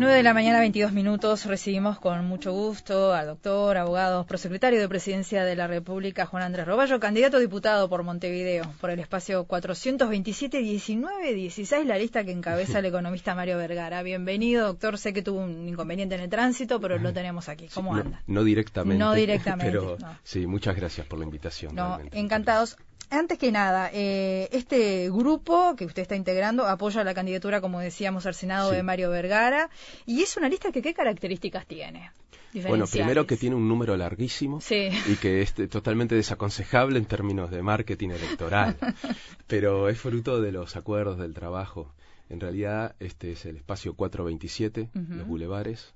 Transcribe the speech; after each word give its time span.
9 0.00 0.14
de 0.14 0.22
la 0.22 0.32
mañana, 0.32 0.60
22 0.60 0.92
minutos. 0.92 1.44
Recibimos 1.44 1.98
con 1.98 2.24
mucho 2.24 2.52
gusto 2.52 3.12
al 3.12 3.26
doctor, 3.26 3.76
abogado, 3.76 4.24
prosecretario 4.24 4.80
de 4.80 4.88
Presidencia 4.88 5.44
de 5.44 5.54
la 5.54 5.66
República, 5.66 6.24
Juan 6.24 6.42
Andrés 6.42 6.66
Roballo, 6.66 6.98
candidato 6.98 7.36
a 7.36 7.40
diputado 7.40 7.90
por 7.90 8.02
Montevideo, 8.02 8.64
por 8.80 8.88
el 8.88 8.98
espacio 8.98 9.46
427-19-16, 9.46 11.84
la 11.84 11.98
lista 11.98 12.24
que 12.24 12.32
encabeza 12.32 12.78
el 12.78 12.84
economista 12.86 13.34
Mario 13.34 13.58
Vergara. 13.58 14.02
Bienvenido, 14.02 14.68
doctor. 14.68 14.96
Sé 14.96 15.12
que 15.12 15.20
tuvo 15.20 15.40
un 15.40 15.68
inconveniente 15.68 16.14
en 16.14 16.22
el 16.22 16.30
tránsito, 16.30 16.80
pero 16.80 16.96
lo 16.96 17.12
tenemos 17.12 17.50
aquí. 17.50 17.68
¿Cómo 17.74 17.94
anda? 17.94 18.22
No, 18.26 18.42
directamente. 18.42 19.04
No 19.04 19.12
directamente. 19.12 19.70
Pero 19.80 19.98
sí, 20.22 20.46
muchas 20.46 20.76
gracias 20.76 21.06
por 21.06 21.18
la 21.18 21.26
invitación. 21.26 21.74
No, 21.74 22.00
encantados. 22.12 22.78
Antes 23.08 23.38
que 23.38 23.50
nada, 23.50 23.90
eh, 23.92 24.48
este 24.52 25.10
grupo 25.10 25.74
que 25.76 25.84
usted 25.84 26.02
está 26.02 26.16
integrando 26.16 26.66
apoya 26.66 27.02
la 27.02 27.14
candidatura, 27.14 27.60
como 27.60 27.80
decíamos, 27.80 28.26
al 28.26 28.34
Senado 28.34 28.70
de 28.70 28.82
Mario 28.82 29.10
Vergara. 29.10 29.70
Y 30.06 30.22
es 30.22 30.36
una 30.36 30.48
lista 30.48 30.70
que, 30.70 30.82
¿qué 30.82 30.94
características 30.94 31.66
tiene? 31.66 32.10
Bueno, 32.52 32.86
primero 32.86 33.26
que 33.26 33.36
tiene 33.36 33.54
un 33.54 33.68
número 33.68 33.96
larguísimo 33.96 34.60
y 34.70 35.16
que 35.16 35.42
es 35.42 35.54
totalmente 35.54 36.14
desaconsejable 36.16 36.98
en 36.98 37.04
términos 37.04 37.50
de 37.50 37.62
marketing 37.62 38.10
electoral, 38.10 38.76
pero 39.46 39.88
es 39.88 39.98
fruto 39.98 40.40
de 40.40 40.50
los 40.50 40.74
acuerdos 40.76 41.18
del 41.18 41.32
trabajo. 41.32 41.94
En 42.28 42.40
realidad, 42.40 42.96
este 42.98 43.32
es 43.32 43.44
el 43.44 43.56
espacio 43.56 43.94
427, 43.94 44.90
los 44.94 45.26
bulevares, 45.26 45.94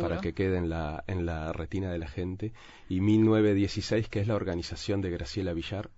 para 0.00 0.20
que 0.20 0.32
quede 0.32 0.58
en 0.58 0.68
la, 0.68 1.04
en 1.06 1.24
la 1.24 1.52
retina 1.52 1.90
de 1.92 1.98
la 1.98 2.08
gente, 2.08 2.52
y 2.88 3.00
1916, 3.00 4.08
que 4.08 4.20
es 4.20 4.26
la 4.26 4.34
organización 4.34 5.02
de 5.02 5.10
Graciela 5.10 5.52
Villar, 5.52 5.90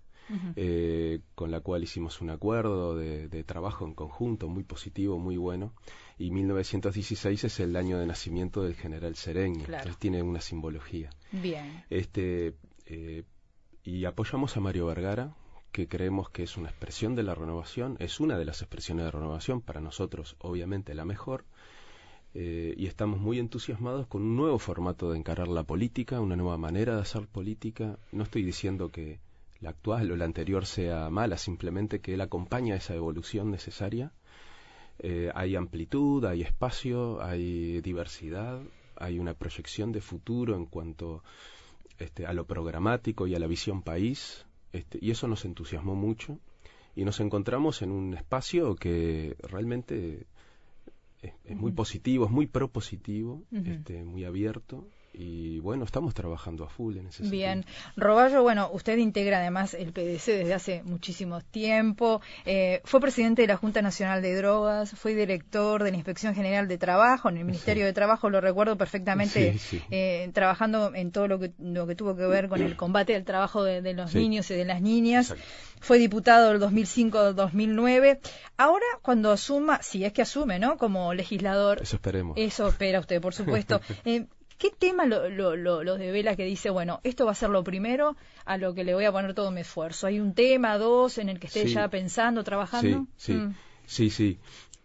eh, 0.57 1.21
con 1.35 1.51
la 1.51 1.61
cual 1.61 1.83
hicimos 1.83 2.21
un 2.21 2.31
acuerdo 2.31 2.97
de, 2.97 3.45
trabajo 3.45 3.87
en 3.87 3.95
conjunto 3.95 4.49
muy 4.49 4.65
positivo, 4.65 5.19
muy 5.19 5.37
bueno. 5.37 5.73
Y 6.19 6.31
1916 6.31 7.45
es 7.45 7.61
el 7.61 7.77
año 7.77 7.99
de 7.99 8.07
nacimiento 8.07 8.63
del 8.63 8.75
general 8.75 9.17
Sereño, 9.17 9.65
entonces 9.65 9.99
tiene 9.99 10.23
una 10.23 10.41
simbología. 10.41 11.11
Bien. 11.33 11.85
Este, 11.91 12.55
eh, 12.87 13.25
y 13.83 14.05
apoyamos 14.05 14.57
a 14.57 14.61
Mario 14.61 14.87
Vergara, 14.87 15.35
que 15.73 15.89
creemos 15.89 16.31
que 16.31 16.45
es 16.45 16.57
una 16.57 16.69
expresión 16.69 17.17
de 17.17 17.25
la 17.25 17.35
renovación, 17.35 17.97
es 17.99 18.21
una 18.21 18.39
de 18.39 18.45
las 18.45 18.63
expresiones 18.63 19.07
de 19.07 19.11
renovación, 19.11 19.61
para 19.61 19.81
nosotros 19.81 20.37
obviamente 20.39 20.95
la 20.95 21.05
mejor, 21.05 21.45
eh, 22.33 22.75
y 22.77 22.87
estamos 22.87 23.21
muy 23.21 23.39
entusiasmados 23.39 24.07
con 24.09 24.23
un 24.23 24.37
nuevo 24.37 24.59
formato 24.59 25.11
de 25.11 25.19
encarar 25.19 25.49
la 25.49 25.63
política, 25.63 26.21
una 26.21 26.37
nueva 26.37 26.59
manera 26.59 26.97
de 26.97 27.03
hacer 27.03 27.29
política. 27.29 27.99
No 28.11 28.25
estoy 28.25 28.43
diciendo 28.43 28.91
que 28.91 29.21
la 29.61 29.71
actual 29.71 30.11
o 30.11 30.17
la 30.17 30.25
anterior 30.25 30.67
sea 30.67 31.11
mala, 31.11 31.37
simplemente 31.37 32.01
que 32.01 32.15
él 32.15 32.21
acompaña 32.21 32.77
esa 32.77 32.95
evolución 32.95 33.51
necesaria. 33.51 34.13
Eh, 34.99 35.31
hay 35.35 35.57
amplitud, 35.57 36.25
hay 36.25 36.43
espacio, 36.43 37.23
hay 37.23 37.81
diversidad, 37.81 38.61
hay 38.97 39.19
una 39.19 39.35
proyección 39.35 39.93
de 39.93 40.01
futuro 40.01 40.57
en 40.57 40.67
cuanto 40.67 41.23
este, 41.99 42.27
a 42.27 42.33
lo 42.33 42.47
programático 42.47 43.27
y 43.27 43.35
a 43.35 43.39
la 43.39 43.47
visión 43.47 43.83
país, 43.83 44.47
este, 44.73 44.99
y 45.01 45.11
eso 45.11 45.29
nos 45.29 45.45
entusiasmó 45.45 45.95
mucho. 45.95 46.39
Y 46.97 47.05
nos 47.05 47.19
encontramos 47.19 47.83
en 47.83 47.91
un 47.91 48.15
espacio 48.15 48.77
que 48.77 49.37
realmente 49.41 50.27
es, 51.23 51.57
muy 51.57 51.73
positivo, 51.73 52.27
es 52.27 52.31
muy 52.31 52.47
propositivo, 52.47 53.43
este, 53.51 54.05
muy 54.05 54.25
abierto 54.25 54.87
y 55.15 55.61
bueno, 55.61 55.85
estamos 55.85 56.15
trabajando 56.15 56.65
a 56.65 56.69
full 56.69 56.97
en 56.97 57.07
ese 57.07 57.19
sentido. 57.19 57.33
Bien, 57.33 57.65
Roballo, 57.97 58.43
bueno, 58.43 58.71
usted 58.73 58.99
integra 58.99 59.39
además 59.39 59.75
el 59.75 59.93
PDC 59.93 60.27
desde 60.27 60.55
hace 60.55 60.83
muchísimo 60.83 61.41
tiempo, 61.41 62.21
eh, 62.45 62.81
fue 62.85 63.01
presidente 63.01 63.43
de 63.43 63.49
la 63.49 63.57
Junta 63.57 63.83
Nacional 63.83 64.23
de 64.23 64.35
Drogas, 64.37 64.91
fue 64.91 65.15
director 65.15 65.83
de 65.83 65.91
la 65.91 65.97
Inspección 65.97 66.35
General 66.35 66.69
de 66.69 66.79
Trabajo, 66.79 67.29
en 67.29 67.39
el 67.39 67.45
Ministerio 67.45 67.85
de 67.85 67.93
Trabajo, 67.93 68.31
lo 68.31 68.41
recuerdo 68.41 68.77
perfectamente, 68.77 69.57
eh, 69.91 70.31
trabajando 70.33 70.95
en 70.95 71.13
todo 71.13 71.29
lo 71.29 71.39
que, 71.39 71.53
lo 71.59 71.87
que 71.87 71.95
tuvo 71.95 72.17
que 72.17 72.27
ver 72.27 72.49
con 72.49 72.61
el 72.61 72.77
combate 72.77 73.15
al 73.15 73.25
trabajo 73.25 73.63
de, 73.63 73.95
los 73.95 74.15
niños 74.15 74.51
y 74.51 74.55
de 74.55 74.65
las 74.65 74.81
niñas. 74.81 75.35
Fue 75.81 75.99
diputado 75.99 76.49
del 76.49 76.61
2005-2009. 76.61 78.19
Ahora, 78.57 78.87
cuando 79.03 79.31
asuma, 79.31 79.83
si 79.83 80.05
es 80.05 80.13
que 80.13 80.23
asume, 80.23 80.59
¿no? 80.59 80.79
Como 80.79 81.13
legislador. 81.13 81.83
Eso 81.83 81.97
esperemos. 81.97 82.37
Eso 82.39 82.69
espera 82.69 83.01
usted, 83.01 83.21
por 83.21 83.35
supuesto. 83.35 83.81
Eh, 84.07 84.27
¿Qué 84.65 84.71
tema 84.71 85.05
lo, 85.05 85.29
lo, 85.29 85.83
lo, 85.85 85.99
devela 85.99 86.37
que 86.37 86.47
dice, 86.47 86.71
bueno, 86.71 86.99
esto 87.05 87.27
va 87.27 87.33
a 87.33 87.35
ser 87.35 87.51
lo 87.51 87.63
primero 87.63 88.17
a 88.47 88.57
lo 88.57 88.73
que 88.73 88.83
le 88.83 88.95
voy 88.95 89.05
a 89.05 89.13
poner 89.13 89.35
todo 89.35 89.51
mi 89.51 89.61
esfuerzo? 89.61 90.07
¿Hay 90.07 90.21
un 90.21 90.33
tema, 90.33 90.79
dos, 90.79 91.19
en 91.19 91.29
el 91.29 91.39
que 91.39 91.49
esté 91.49 91.67
ya 91.67 91.87
pensando, 91.89 92.43
trabajando? 92.45 93.07
Sí, 93.19 93.35
sí, 93.35 93.35
mm. 93.35 93.55
sí, 93.85 94.09
sí. 94.09 94.39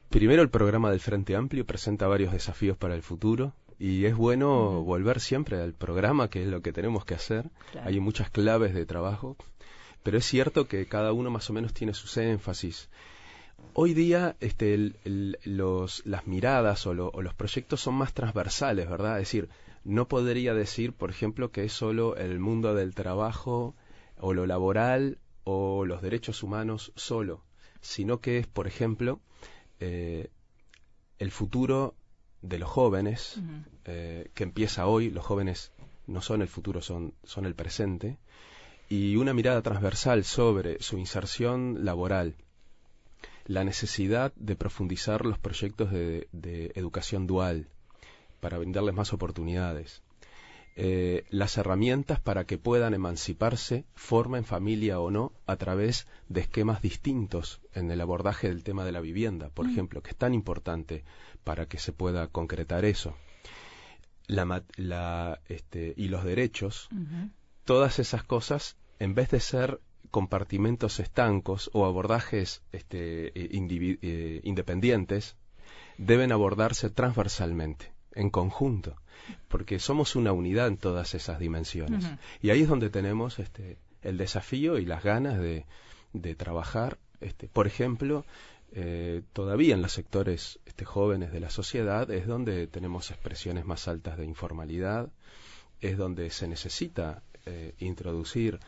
Primero, 0.10 0.42
el 0.42 0.50
programa 0.50 0.92
del 0.92 1.00
Frente 1.00 1.34
Amplio 1.34 1.66
presenta 1.66 2.08
varios 2.08 2.34
desafíos 2.34 2.76
para 2.76 2.94
el 2.94 3.02
futuro 3.02 3.54
y 3.80 4.04
es 4.04 4.18
bueno 4.18 4.84
volver 4.84 5.22
siempre 5.22 5.62
al 5.62 5.72
programa, 5.72 6.30
que 6.30 6.42
es 6.42 6.50
lo 6.50 6.62
que 6.62 6.74
tenemos 6.74 7.06
que 7.06 7.14
hacer. 7.14 7.50
Hay 7.82 8.02
muchas 8.02 8.30
claves 8.30 8.74
de 8.74 8.86
trabajo, 8.86 9.38
pero 10.04 10.18
es 10.18 10.26
cierto 10.26 10.68
que 10.68 10.88
cada 10.88 11.14
uno 11.14 11.32
más 11.32 11.50
o 11.50 11.54
menos 11.54 11.74
tiene 11.74 11.94
sus 11.94 12.18
énfasis. 12.18 12.90
Hoy 13.74 13.94
día 13.94 14.36
este, 14.40 14.94
los, 15.44 16.06
las 16.06 16.28
miradas 16.28 16.86
o, 16.86 16.94
los 16.94 17.34
proyectos 17.34 17.80
son 17.80 17.96
más 17.96 18.14
transversales, 18.14 18.90
¿verdad? 18.90 19.20
Es 19.20 19.28
decir, 19.28 19.50
no 19.84 20.08
podría 20.08 20.54
decir, 20.54 20.94
por 20.94 21.10
ejemplo, 21.10 21.52
que 21.52 21.64
es 21.64 21.74
solo 21.74 22.18
el 22.18 22.40
mundo 22.40 22.76
del 22.76 22.94
trabajo 22.94 23.76
o 24.18 24.34
lo 24.34 24.46
laboral 24.46 25.20
o 25.46 25.86
los 25.86 26.02
derechos 26.02 26.44
humanos 26.44 26.92
solo, 26.96 27.44
sino 27.80 28.20
que 28.20 28.40
es, 28.40 28.48
por 28.48 28.68
ejemplo, 28.68 29.22
eh, 29.80 30.30
el 31.18 31.32
futuro 31.32 31.96
de 32.42 32.60
los 32.60 32.70
jóvenes, 32.70 33.40
eh, 33.86 34.30
que 34.34 34.44
empieza 34.44 34.88
hoy, 34.88 35.10
los 35.10 35.26
jóvenes 35.26 35.72
no 36.08 36.22
son 36.22 36.42
el 36.42 36.48
futuro, 36.48 36.82
son, 36.82 37.14
son 37.24 37.46
el 37.46 37.56
presente, 37.56 38.18
y 38.90 39.16
una 39.16 39.34
mirada 39.34 39.62
transversal 39.62 40.24
sobre 40.24 40.82
su 40.82 40.98
inserción 40.98 41.86
laboral, 41.86 42.36
la 43.50 43.64
necesidad 43.64 44.32
de 44.36 44.56
profundizar 44.56 45.26
los 45.26 45.40
proyectos 45.40 45.90
de, 45.92 46.28
educación 46.76 47.26
dual 47.26 47.68
para 48.40 48.60
brindarles 48.60 48.94
más 48.94 49.12
oportunidades, 49.12 50.04
eh, 50.76 51.26
las 51.32 51.58
herramientas 51.58 52.20
para 52.20 52.46
que 52.46 52.60
puedan 52.60 52.94
emanciparse, 52.94 53.86
formen 53.96 54.46
familia 54.46 55.00
o 55.00 55.10
no, 55.10 55.34
a 55.48 55.56
través 55.56 56.06
de 56.28 56.42
esquemas 56.42 56.84
distintos 56.84 57.60
en 57.74 57.90
el 57.90 58.02
abordaje 58.02 58.50
del 58.50 58.64
tema 58.64 58.86
de 58.86 58.92
la 58.92 59.02
vivienda, 59.02 59.50
por 59.50 59.66
mm. 59.66 59.72
ejemplo, 59.72 60.04
que 60.04 60.12
es 60.12 60.16
tan 60.16 60.36
importante 60.36 61.04
para 61.44 61.66
que 61.66 61.80
se 61.80 61.92
pueda 61.92 62.28
concretar 62.28 62.86
eso. 62.86 63.18
La, 64.28 65.42
este, 65.50 65.96
y 65.98 66.10
los 66.10 66.24
derechos, 66.24 66.88
todas 67.66 67.98
esas 67.98 68.22
cosas, 68.22 68.78
en 69.00 69.16
vez 69.16 69.32
de 69.32 69.40
ser 69.40 69.80
compartimentos 70.12 71.00
estancos 71.00 71.70
o 71.74 71.86
abordajes 71.86 72.62
este, 72.72 73.28
eh, 73.28 73.50
eh, 74.02 74.42
independientes 74.44 75.36
deben 75.98 76.32
abordarse 76.32 76.90
transversalmente, 76.90 77.92
en 78.14 78.30
conjunto, 78.30 78.96
porque 79.48 79.80
somos 79.80 80.16
una 80.16 80.32
unidad 80.32 80.68
en 80.68 80.78
todas 80.78 81.14
esas 81.14 81.40
dimensiones. 81.40 82.06
Y 82.42 82.50
ahí 82.50 82.62
es 82.62 82.70
donde 82.70 82.90
tenemos 82.90 83.40
este, 83.40 83.78
el 84.02 84.18
desafío 84.18 84.78
y 84.78 84.86
las 84.86 85.04
ganas 85.04 85.40
de, 85.40 85.66
trabajar, 86.36 86.98
este, 87.20 87.48
por 87.48 87.68
ejemplo, 87.68 88.26
eh, 88.72 89.24
todavía 89.34 89.76
en 89.76 89.82
los 89.82 89.92
sectores 89.92 90.60
este, 90.66 90.86
jóvenes 90.86 91.32
de 91.32 91.40
la 91.40 91.50
sociedad 91.50 92.10
es 92.10 92.28
donde 92.28 92.68
tenemos 92.68 93.12
expresiones 93.12 93.66
más 93.66 93.88
altas 93.88 94.18
de 94.18 94.26
informalidad, 94.26 95.10
es 95.82 95.98
donde 95.98 96.30
se 96.30 96.48
necesita 96.48 97.24
introducir 97.80 98.60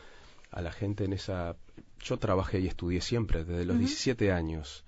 a 0.52 0.62
la 0.62 0.70
gente 0.72 1.04
en 1.04 1.12
esa... 1.12 1.56
Yo 2.00 2.18
trabajé 2.18 2.60
y 2.60 2.66
estudié 2.66 3.00
siempre, 3.00 3.44
desde 3.44 3.64
los 3.64 3.78
17 3.78 4.32
años, 4.32 4.84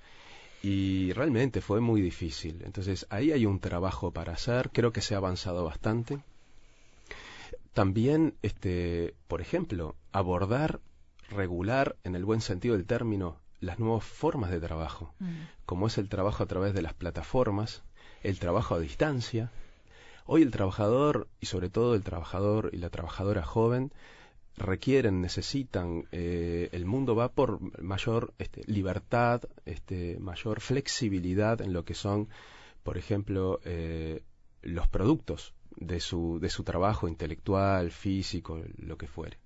y 0.63 1.13
realmente 1.13 1.61
fue 1.61 1.81
muy 1.81 2.01
difícil. 2.01 2.63
Entonces 2.65 3.07
ahí 3.11 3.33
hay 3.33 3.47
un 3.47 3.61
trabajo 3.61 4.13
para 4.13 4.33
hacer, 4.33 4.71
creo 4.73 4.93
que 4.93 5.01
se 5.01 5.15
ha 5.15 5.19
avanzado 5.19 5.65
bastante. 5.65 6.21
También, 7.73 8.35
este, 8.43 9.15
por 9.29 9.41
ejemplo, 9.41 9.97
abordar, 10.13 10.81
regular, 11.29 11.97
en 12.05 12.15
el 12.15 12.25
buen 12.25 12.41
sentido 12.41 12.77
del 12.77 12.87
término, 12.87 13.37
las 13.61 13.79
nuevas 13.79 14.05
formas 14.05 14.51
de 14.51 14.61
trabajo, 14.61 15.13
como 15.67 15.87
es 15.87 15.99
el 15.99 16.09
trabajo 16.09 16.43
a 16.43 16.47
través 16.47 16.75
de 16.75 16.83
las 16.83 16.95
plataformas, 16.95 17.83
el 18.23 18.39
trabajo 18.39 18.75
a 18.75 18.81
distancia. 18.81 19.51
Hoy 20.27 20.43
el 20.43 20.51
trabajador, 20.51 21.29
y 21.41 21.47
sobre 21.47 21.69
todo 21.69 21.95
el 21.95 22.03
trabajador 22.03 22.71
y 22.73 22.79
la 22.79 22.91
trabajadora 22.91 23.43
joven, 23.43 23.93
requieren, 24.57 25.21
necesitan, 25.21 26.07
eh, 26.13 26.69
el 26.73 26.85
mundo 26.85 27.17
va 27.17 27.33
por 27.33 27.61
mayor 27.83 28.35
este, 28.39 28.63
libertad, 28.67 29.43
este, 29.65 30.19
mayor 30.21 30.61
flexibilidad 30.61 31.61
en 31.61 31.73
lo 31.73 31.85
que 31.85 31.95
son, 31.95 32.29
por 32.83 32.97
ejemplo, 32.99 33.61
eh, 33.65 34.23
los 34.63 34.89
productos. 34.89 35.55
de 35.77 35.99
su, 35.99 36.39
de 36.41 36.51
su 36.51 36.63
trabajo 36.63 37.09
intelectual, 37.09 37.91
físico, 37.91 38.63
lo 38.77 38.97
que 38.97 39.09
fuere. 39.09 39.39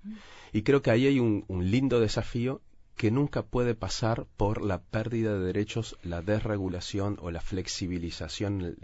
Y 0.52 0.60
creo 0.60 0.82
que 0.82 0.90
ahí 0.90 1.06
hay 1.06 1.20
un, 1.20 1.46
lindo 1.48 2.00
desafío 2.00 2.60
que 2.96 3.10
nunca 3.10 3.42
puede 3.42 3.74
pasar 3.74 4.26
por 4.36 4.60
la 4.60 4.82
pérdida 4.82 5.32
de 5.32 5.46
derechos, 5.46 5.96
la 6.02 6.20
desregulación 6.20 7.16
o 7.22 7.30
la 7.30 7.40
flexibilización 7.40 8.76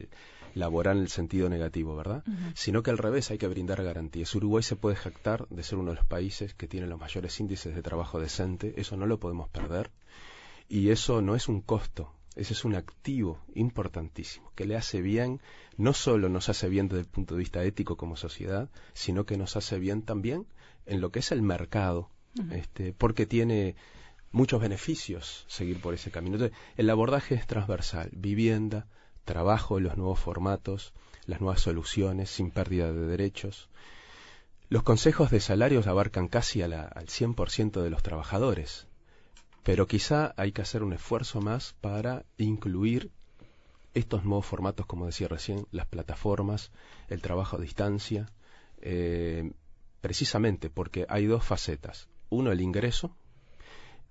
laboral 0.55 0.97
en 0.97 1.03
el 1.03 1.09
sentido 1.09 1.49
negativo, 1.49 1.97
¿verdad? 1.97 2.25
Sino 2.55 2.83
que 2.83 2.91
al 2.91 2.99
revés 2.99 3.31
hay 3.31 3.39
que 3.39 3.49
brindar 3.49 3.83
garantías. 3.83 4.35
Uruguay 4.35 4.63
se 4.63 4.77
puede 4.77 4.97
jactar 4.97 5.47
de 5.49 5.63
ser 5.63 5.79
uno 5.79 5.91
de 5.91 5.97
los 5.97 6.07
países 6.07 6.55
que 6.55 6.69
tiene 6.69 6.87
los 6.87 7.01
mayores 7.01 7.39
índices 7.41 7.75
de 7.75 7.83
trabajo 7.83 8.21
decente, 8.21 8.75
eso 8.77 8.97
no 8.97 9.07
lo 9.07 9.19
podemos 9.19 9.49
perder. 9.49 9.91
Y 10.69 10.91
eso 10.91 11.21
no 11.21 11.35
es 11.35 11.49
un 11.49 11.61
costo, 11.61 12.11
ese 12.37 12.53
es 12.53 12.65
un 12.65 12.75
activo 12.75 13.39
importantísimo 13.55 14.51
que 14.55 14.65
le 14.65 14.77
hace 14.77 15.03
bien, 15.03 15.41
no 15.77 15.93
solo 15.93 16.29
nos 16.29 16.49
hace 16.49 16.69
bien 16.69 16.89
desde 16.89 17.01
el 17.01 17.07
punto 17.07 17.35
de 17.35 17.41
vista 17.41 17.63
ético 17.63 17.97
como 17.97 18.17
sociedad, 18.17 18.71
sino 18.93 19.27
que 19.27 19.37
nos 19.37 19.57
hace 19.57 19.79
bien 19.79 20.03
también 20.03 20.47
en 20.87 21.01
lo 21.01 21.11
que 21.11 21.21
es 21.21 21.33
el 21.33 21.43
mercado, 21.43 22.09
este, 22.51 22.93
porque 22.93 23.27
tiene 23.27 23.77
muchos 24.33 24.61
beneficios 24.61 25.45
seguir 25.47 25.81
por 25.81 25.95
ese 25.95 26.11
camino. 26.11 26.37
Entonces, 26.37 26.59
el 26.77 26.91
abordaje 26.91 27.37
es 27.37 27.47
transversal, 27.47 28.11
vivienda, 28.13 28.89
trabajo, 29.25 29.81
los 29.81 29.97
nuevos 29.97 30.21
formatos, 30.21 30.93
las 31.27 31.41
nuevas 31.41 31.61
soluciones 31.61 32.31
sin 32.31 32.51
pérdida 32.51 32.93
de 32.93 33.07
derechos. 33.07 33.69
Los 34.69 34.83
consejos 34.83 35.31
de 35.31 35.41
salarios 35.41 35.87
abarcan 35.87 36.29
casi 36.29 36.63
a 36.63 36.69
la, 36.69 36.83
al 36.83 37.07
100% 37.07 37.83
de 37.83 37.91
los 37.91 38.03
trabajadores, 38.03 38.87
pero 39.63 39.87
quizá 39.87 40.35
hay 40.37 40.53
que 40.53 40.63
hacer 40.63 40.83
un 40.83 40.93
esfuerzo 40.93 41.41
más 41.41 41.75
para 41.81 42.25
incluir 42.39 43.11
estos 43.95 44.25
nuevos 44.25 44.47
formatos, 44.47 44.87
como 44.87 45.07
decía 45.07 45.29
recién, 45.29 45.67
las 45.71 45.87
plataformas, 45.87 46.71
el 47.09 47.23
trabajo 47.23 47.57
a 47.57 47.61
distancia, 47.61 48.29
eh, 48.81 49.53
precisamente 50.01 50.69
porque 50.69 51.07
hay 51.09 51.27
dos 51.27 51.45
facetas. 51.45 52.09
Uno, 52.29 52.53
el 52.53 52.61
ingreso, 52.61 53.17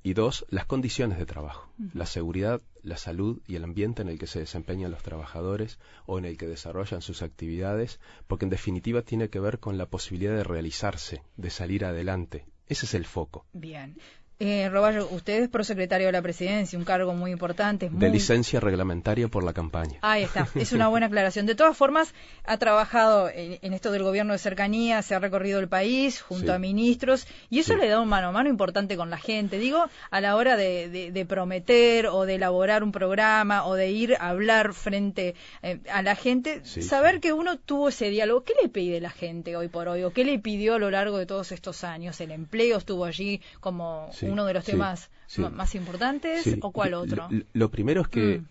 y 0.04 0.14
dos, 0.14 0.46
las 0.50 0.66
condiciones 0.66 1.18
de 1.18 1.26
trabajo, 1.26 1.70
la 1.94 2.06
seguridad, 2.06 2.62
la 2.82 2.98
salud 2.98 3.42
y 3.48 3.56
el 3.56 3.64
ambiente 3.64 4.02
en 4.02 4.10
el 4.10 4.20
que 4.20 4.28
se 4.28 4.40
desempeñan 4.40 4.92
los 4.92 5.02
trabajadores 5.02 5.80
o 6.06 6.20
en 6.20 6.26
el 6.26 6.38
que 6.38 6.48
desarrollan 6.48 7.02
sus 7.02 7.22
actividades, 7.22 8.02
porque 8.28 8.46
en 8.46 8.50
definitiva 8.50 9.02
tiene 9.02 9.30
que 9.30 9.40
ver 9.40 9.60
con 9.60 9.78
la 9.78 9.86
posibilidad 9.86 10.36
de 10.36 10.44
realizarse, 10.44 11.24
de 11.38 11.50
salir 11.50 11.86
adelante. 11.86 12.46
Ese 12.68 12.86
es 12.86 12.94
el 12.94 13.06
foco. 13.06 13.46
Bien. 13.54 13.96
Eh, 14.40 14.68
Roballo, 14.70 15.08
usted 15.12 15.44
es 15.44 15.50
prosecretario 15.50 16.08
de 16.08 16.12
la 16.12 16.22
presidencia, 16.22 16.78
un 16.78 16.86
cargo 16.86 17.14
muy 17.14 17.32
importante. 17.32 17.90
De 17.92 18.10
licencia 18.10 18.60
reglamentaria 18.60 19.28
por 19.28 19.44
la 19.44 19.54
campaña. 19.54 20.00
Ahí 20.02 20.24
está, 20.24 20.48
es 20.56 20.74
una 20.74 20.88
buena 20.88 21.06
aclaración. 21.06 21.46
De 21.46 21.56
todas 21.56 21.78
formas, 21.78 22.14
ha 22.44 22.58
trabajado 22.58 23.30
en, 23.34 23.74
esto 23.74 23.92
del 23.92 24.04
gobierno 24.04 24.34
de 24.34 24.40
cercanía, 24.40 25.02
se 25.02 25.14
ha 25.16 25.20
recorrido 25.20 25.60
el 25.60 25.68
país 25.68 26.22
junto 26.22 26.52
a 26.52 26.60
ministros 26.60 27.28
y 27.50 27.60
eso 27.60 27.76
le 27.78 27.88
da 27.88 28.00
un 28.00 28.10
mano 28.10 28.30
a 28.30 28.32
mano 28.32 28.50
importante 28.50 28.98
con 28.98 29.10
la 29.10 29.18
gente. 29.18 29.60
Digo, 29.60 29.86
a 30.10 30.22
la 30.22 30.36
hora 30.36 30.58
de, 30.58 31.26
prometer 31.30 32.08
o 32.08 32.26
de 32.26 32.36
elaborar 32.36 32.84
un 32.84 32.92
programa 32.92 33.66
o 33.66 33.76
de 33.76 33.92
ir 33.92 34.16
a 34.20 34.30
hablar 34.30 34.74
frente 34.74 35.36
eh, 35.62 35.80
a 35.92 36.02
la 36.02 36.16
gente, 36.16 36.66
saber 36.66 37.20
que 37.20 37.34
uno 37.34 37.58
tuvo 37.58 37.90
ese 37.90 38.10
diálogo. 38.10 38.44
¿Qué 38.44 38.54
le 38.62 38.68
pide 38.68 39.00
la 39.00 39.10
gente 39.10 39.56
hoy 39.56 39.68
por 39.68 39.88
hoy 39.88 40.04
o 40.04 40.12
qué 40.12 40.24
le 40.24 40.38
pidió 40.40 40.76
a 40.76 40.80
lo 40.80 40.92
largo 40.92 41.18
de 41.18 41.26
todos 41.26 41.52
estos 41.52 41.84
años? 41.84 42.20
¿El 42.20 42.32
empleo 42.32 42.78
estuvo 42.78 43.06
allí 43.06 43.42
como 43.60 44.10
uno 44.30 44.46
de 44.46 44.54
los 44.54 44.66
temas 44.66 45.10
más 45.52 45.76
importantes 45.76 46.58
o 46.62 46.72
cuál 46.72 46.94
otro? 46.94 47.30
Lo, 47.54 47.70
primero 47.70 48.02
es 48.02 48.08
que 48.08 48.40
mm. 48.40 48.46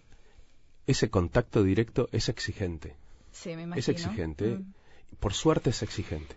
ese 0.86 1.10
contacto 1.10 1.62
directo 1.62 2.08
es 2.12 2.28
exigente. 2.28 2.96
Es 3.76 3.88
exigente. 3.88 4.58
Mm. 4.58 4.72
Por 5.20 5.34
suerte 5.34 5.70
es 5.70 5.82
exigente. 5.82 6.36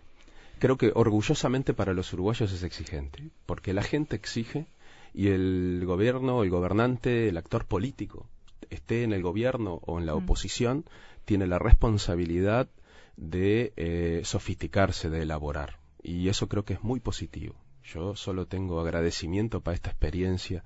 Creo 0.58 0.76
que 0.78 0.92
orgullosamente 0.94 1.74
para 1.74 1.92
los 1.92 2.12
uruguayos 2.12 2.50
es 2.52 2.62
exigente, 2.62 3.30
porque 3.44 3.74
la 3.74 3.82
gente 3.82 4.16
exige 4.16 4.66
y 5.12 5.28
el 5.28 5.82
gobierno, 5.84 6.42
el 6.42 6.50
gobernante, 6.50 7.28
el 7.28 7.36
actor 7.36 7.66
político, 7.66 8.26
esté 8.70 9.02
en 9.02 9.12
el 9.12 9.22
gobierno 9.22 9.80
o 9.86 9.98
en 9.98 10.06
la 10.06 10.14
mm. 10.14 10.18
oposición, 10.18 10.84
tiene 11.24 11.46
la 11.46 11.58
responsabilidad 11.58 12.68
de 13.16 13.72
eh, 13.76 14.22
sofisticarse, 14.24 15.10
de 15.10 15.22
elaborar. 15.22 15.78
Y 16.02 16.28
eso 16.28 16.48
creo 16.48 16.64
que 16.64 16.74
es 16.74 16.82
muy 16.82 17.00
positivo. 17.00 17.54
Yo 17.92 18.16
solo 18.16 18.46
tengo 18.46 18.80
agradecimiento 18.80 19.60
para 19.60 19.76
esta 19.76 19.90
experiencia 19.90 20.64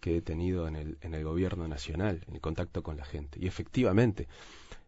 que 0.00 0.16
he 0.16 0.22
tenido 0.22 0.66
en 0.66 0.76
el, 0.76 0.98
en 1.02 1.14
el 1.14 1.24
gobierno 1.24 1.68
nacional, 1.68 2.24
en 2.26 2.34
el 2.34 2.40
contacto 2.40 2.82
con 2.82 2.96
la 2.96 3.04
gente. 3.04 3.38
Y 3.40 3.46
efectivamente, 3.46 4.28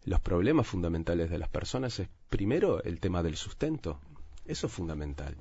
los 0.04 0.20
problemas 0.20 0.66
fundamentales 0.66 1.30
de 1.30 1.38
las 1.38 1.48
personas 1.48 1.98
es 2.00 2.08
primero 2.28 2.82
el 2.82 2.98
tema 3.00 3.22
del 3.22 3.36
sustento. 3.36 4.00
Eso 4.46 4.66
es 4.66 4.72
fundamental. 4.72 5.36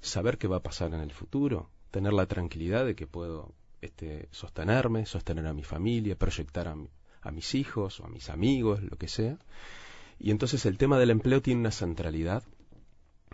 Saber 0.00 0.36
qué 0.38 0.48
va 0.48 0.56
a 0.56 0.62
pasar 0.62 0.92
en 0.92 1.00
el 1.00 1.12
futuro, 1.12 1.70
tener 1.90 2.12
la 2.12 2.26
tranquilidad 2.26 2.84
de 2.84 2.94
que 2.94 3.06
puedo 3.06 3.52
este, 3.80 4.28
sostenerme, 4.32 5.06
sostener 5.06 5.46
a 5.46 5.54
mi 5.54 5.62
familia, 5.62 6.16
proyectar 6.16 6.68
a, 6.68 6.76
a 7.22 7.30
mis 7.30 7.54
hijos 7.54 8.00
o 8.00 8.06
a 8.06 8.08
mis 8.08 8.28
amigos, 8.28 8.82
lo 8.82 8.96
que 8.96 9.08
sea. 9.08 9.38
Y 10.18 10.30
entonces 10.30 10.66
el 10.66 10.76
tema 10.76 10.98
del 10.98 11.10
empleo 11.10 11.40
tiene 11.40 11.60
una 11.60 11.70
centralidad 11.70 12.42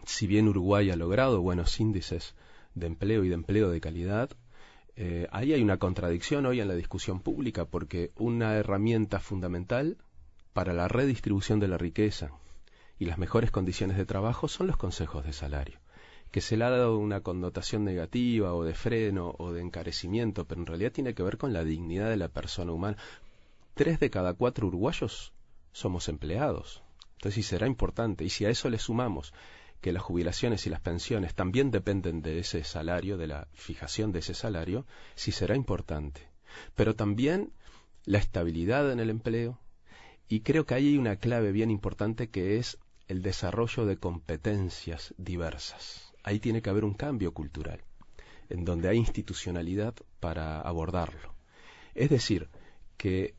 si 0.06 0.26
bien 0.26 0.48
Uruguay 0.48 0.90
ha 0.90 0.96
logrado 0.96 1.42
buenos 1.42 1.78
índices 1.80 2.34
de 2.74 2.86
empleo 2.86 3.24
y 3.24 3.28
de 3.28 3.34
empleo 3.34 3.70
de 3.70 3.80
calidad, 3.80 4.30
eh, 4.94 5.26
ahí 5.32 5.52
hay 5.52 5.62
una 5.62 5.78
contradicción 5.78 6.46
hoy 6.46 6.60
en 6.60 6.68
la 6.68 6.74
discusión 6.74 7.20
pública 7.20 7.66
porque 7.66 8.12
una 8.16 8.54
herramienta 8.54 9.18
fundamental 9.20 9.98
para 10.52 10.72
la 10.72 10.88
redistribución 10.88 11.60
de 11.60 11.68
la 11.68 11.76
riqueza 11.76 12.30
y 12.98 13.06
las 13.06 13.18
mejores 13.18 13.50
condiciones 13.50 13.96
de 13.96 14.06
trabajo 14.06 14.48
son 14.48 14.68
los 14.68 14.76
consejos 14.76 15.24
de 15.24 15.32
salario, 15.32 15.80
que 16.30 16.40
se 16.40 16.56
le 16.56 16.64
ha 16.64 16.70
dado 16.70 16.98
una 16.98 17.20
connotación 17.20 17.84
negativa 17.84 18.54
o 18.54 18.64
de 18.64 18.74
freno 18.74 19.34
o 19.38 19.52
de 19.52 19.60
encarecimiento, 19.60 20.46
pero 20.46 20.60
en 20.60 20.66
realidad 20.66 20.92
tiene 20.92 21.14
que 21.14 21.22
ver 21.22 21.36
con 21.36 21.52
la 21.52 21.64
dignidad 21.64 22.08
de 22.08 22.16
la 22.16 22.28
persona 22.28 22.72
humana. 22.72 22.96
Tres 23.74 24.00
de 24.00 24.08
cada 24.08 24.32
cuatro 24.32 24.68
uruguayos 24.68 25.34
somos 25.72 26.08
empleados. 26.08 26.82
Entonces, 27.16 27.34
sí 27.34 27.42
será 27.42 27.66
importante. 27.66 28.24
Y 28.24 28.30
si 28.30 28.44
a 28.44 28.50
eso 28.50 28.70
le 28.70 28.78
sumamos 28.78 29.34
que 29.80 29.92
las 29.92 30.02
jubilaciones 30.02 30.66
y 30.66 30.70
las 30.70 30.80
pensiones 30.80 31.34
también 31.34 31.70
dependen 31.70 32.22
de 32.22 32.38
ese 32.38 32.64
salario, 32.64 33.16
de 33.16 33.26
la 33.26 33.48
fijación 33.52 34.12
de 34.12 34.20
ese 34.20 34.34
salario, 34.34 34.86
sí 35.14 35.32
será 35.32 35.54
importante. 35.56 36.28
Pero 36.74 36.94
también 36.94 37.52
la 38.04 38.18
estabilidad 38.18 38.90
en 38.90 39.00
el 39.00 39.10
empleo 39.10 39.58
y 40.28 40.40
creo 40.40 40.66
que 40.66 40.74
ahí 40.74 40.88
hay 40.88 40.98
una 40.98 41.16
clave 41.16 41.52
bien 41.52 41.70
importante 41.70 42.30
que 42.30 42.58
es 42.58 42.78
el 43.06 43.22
desarrollo 43.22 43.86
de 43.86 43.96
competencias 43.96 45.14
diversas. 45.18 46.12
Ahí 46.24 46.40
tiene 46.40 46.62
que 46.62 46.70
haber 46.70 46.84
un 46.84 46.94
cambio 46.94 47.32
cultural, 47.32 47.82
en 48.48 48.64
donde 48.64 48.88
hay 48.88 48.96
institucionalidad 48.96 49.94
para 50.18 50.60
abordarlo. 50.60 51.34
Es 51.94 52.10
decir, 52.10 52.48
que 52.96 53.34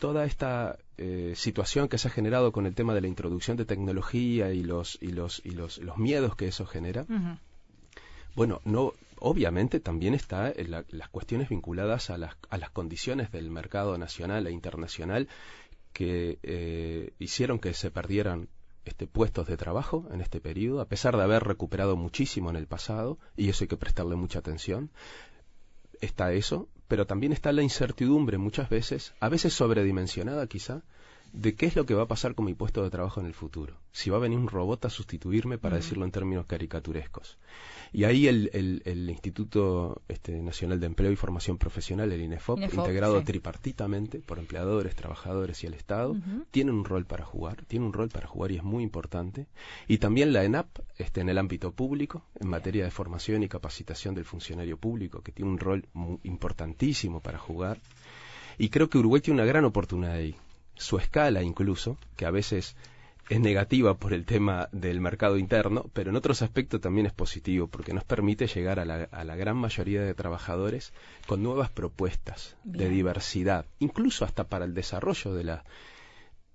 toda 0.00 0.24
esta 0.24 0.78
eh, 0.98 1.34
situación 1.36 1.88
que 1.88 1.98
se 1.98 2.08
ha 2.08 2.10
generado 2.10 2.50
con 2.50 2.66
el 2.66 2.74
tema 2.74 2.94
de 2.94 3.02
la 3.02 3.06
introducción 3.06 3.56
de 3.56 3.64
tecnología 3.64 4.52
y 4.52 4.64
los 4.64 4.98
y 5.00 5.12
los 5.12 5.40
y 5.44 5.50
los, 5.50 5.78
los 5.78 5.98
miedos 5.98 6.34
que 6.34 6.48
eso 6.48 6.66
genera 6.66 7.06
bueno 8.34 8.60
no 8.64 8.94
obviamente 9.20 9.78
también 9.78 10.14
está 10.14 10.50
en 10.50 10.70
las 10.70 11.08
cuestiones 11.10 11.48
vinculadas 11.50 12.10
a 12.10 12.18
las, 12.18 12.34
a 12.48 12.56
las 12.58 12.70
condiciones 12.70 13.30
del 13.30 13.50
mercado 13.50 13.96
nacional 13.98 14.46
e 14.46 14.50
internacional 14.50 15.28
que 15.92 16.38
eh, 16.42 17.12
hicieron 17.18 17.58
que 17.58 17.74
se 17.74 17.90
perdieran 17.90 18.48
este, 18.84 19.06
puestos 19.06 19.46
de 19.46 19.56
trabajo 19.56 20.08
en 20.12 20.20
este 20.20 20.40
periodo, 20.40 20.80
a 20.80 20.88
pesar 20.88 21.16
de 21.16 21.22
haber 21.22 21.44
recuperado 21.44 21.96
muchísimo 21.96 22.48
en 22.48 22.56
el 22.56 22.66
pasado, 22.66 23.18
y 23.36 23.50
eso 23.50 23.64
hay 23.64 23.68
que 23.68 23.76
prestarle 23.76 24.16
mucha 24.16 24.38
atención. 24.38 24.90
Está 26.00 26.32
eso, 26.32 26.68
pero 26.90 27.06
también 27.06 27.32
está 27.32 27.52
la 27.52 27.62
incertidumbre 27.62 28.36
muchas 28.36 28.68
veces, 28.68 29.14
a 29.20 29.28
veces 29.28 29.54
sobredimensionada 29.54 30.48
quizá, 30.48 30.82
de 31.32 31.54
qué 31.54 31.66
es 31.66 31.76
lo 31.76 31.86
que 31.86 31.94
va 31.94 32.02
a 32.02 32.08
pasar 32.08 32.34
con 32.34 32.44
mi 32.44 32.54
puesto 32.54 32.82
de 32.82 32.90
trabajo 32.90 33.20
en 33.20 33.26
el 33.26 33.34
futuro. 33.34 33.76
Si 33.92 34.10
va 34.10 34.16
a 34.16 34.20
venir 34.20 34.38
un 34.38 34.48
robot 34.48 34.84
a 34.84 34.90
sustituirme, 34.90 35.58
para 35.58 35.76
decirlo 35.76 36.04
en 36.04 36.10
términos 36.10 36.46
caricaturescos. 36.46 37.38
Y 37.92 38.04
ahí 38.04 38.28
el, 38.28 38.50
el, 38.84 39.10
Instituto 39.10 40.02
este, 40.08 40.40
Nacional 40.40 40.78
de 40.78 40.86
Empleo 40.86 41.10
y 41.10 41.16
Formación 41.16 41.58
Profesional, 41.58 42.12
el 42.12 42.22
INEFOP, 42.22 42.60
integrado 42.72 43.22
tripartitamente 43.22 44.20
por 44.20 44.38
empleadores, 44.38 44.94
trabajadores 44.94 45.62
y 45.64 45.66
el 45.66 45.74
Estado, 45.74 46.16
tiene 46.50 46.70
un 46.70 46.84
rol 46.84 47.04
para 47.04 47.24
jugar, 47.24 47.64
tiene 47.66 47.86
un 47.86 47.92
rol 47.92 48.08
para 48.08 48.28
jugar 48.28 48.52
y 48.52 48.56
es 48.56 48.62
muy 48.62 48.84
importante. 48.84 49.46
Y 49.88 49.98
también 49.98 50.32
la 50.32 50.44
ENAP, 50.44 50.68
este, 50.98 51.20
en 51.20 51.28
el 51.28 51.38
ámbito 51.38 51.72
público, 51.72 52.22
en 52.38 52.48
materia 52.48 52.84
de 52.84 52.90
formación 52.90 53.42
y 53.42 53.48
capacitación 53.48 54.14
del 54.14 54.24
funcionario 54.24 54.76
público, 54.76 55.22
que 55.22 55.32
tiene 55.32 55.50
un 55.50 55.58
rol 55.58 55.84
importantísimo 56.22 57.20
para 57.20 57.38
jugar. 57.38 57.80
Y 58.56 58.68
creo 58.68 58.88
que 58.88 58.98
Uruguay 58.98 59.20
tiene 59.20 59.40
una 59.40 59.48
gran 59.48 59.64
oportunidad 59.64 60.12
ahí 60.12 60.36
su 60.80 60.98
escala 60.98 61.42
incluso, 61.42 61.98
que 62.16 62.26
a 62.26 62.30
veces 62.30 62.74
es 63.30 63.38
negativa 63.38 63.94
por 63.94 64.12
el 64.12 64.24
tema 64.24 64.68
del 64.72 65.00
mercado 65.00 65.38
interno, 65.38 65.88
pero 65.92 66.10
en 66.10 66.16
otros 66.16 66.42
aspectos 66.42 66.80
también 66.80 67.06
es 67.06 67.12
positivo, 67.12 67.68
porque 67.68 67.94
nos 67.94 68.02
permite 68.02 68.48
llegar 68.48 68.80
a 68.80 68.84
la, 68.84 69.36
gran 69.36 69.56
mayoría 69.56 70.02
de 70.02 70.14
trabajadores 70.14 70.92
con 71.28 71.40
nuevas 71.40 71.70
propuestas 71.70 72.56
de 72.64 72.88
diversidad, 72.88 73.66
incluso 73.78 74.24
hasta 74.24 74.44
para 74.44 74.64
el 74.64 74.74
desarrollo 74.74 75.32
de, 75.32 75.44
la, 75.44 75.64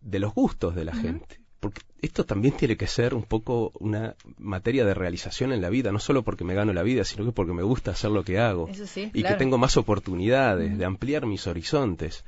de 0.02 0.20
los 0.20 0.34
gustos 0.34 0.76
de 0.76 0.84
la 0.84 0.94
gente. 0.94 1.40
Porque 1.62 1.82
esto 2.02 2.26
también 2.26 2.56
tiene 2.58 2.76
que 2.76 2.88
ser 2.88 3.14
un 3.14 3.24
poco 3.24 3.72
una 3.80 4.16
materia 4.38 4.86
de 4.86 4.94
realización 4.94 5.54
en 5.54 5.62
la 5.62 5.70
vida, 5.70 5.94
no 5.94 6.00
solo 6.00 6.24
porque 6.24 6.44
me 6.44 6.56
gano 6.56 6.74
la 6.74 6.84
vida, 6.84 7.06
sino 7.06 7.24
que 7.24 7.32
porque 7.32 7.54
me 7.54 7.64
gusta 7.64 7.92
hacer 7.92 8.12
lo 8.12 8.24
que 8.24 8.38
hago 8.38 8.70
y 9.14 9.24
que 9.24 9.34
tengo 9.36 9.58
más 9.58 9.78
oportunidades 9.78 10.78
de 10.78 10.86
ampliar 10.86 11.26
mis 11.26 11.48
horizontes. 11.48 12.26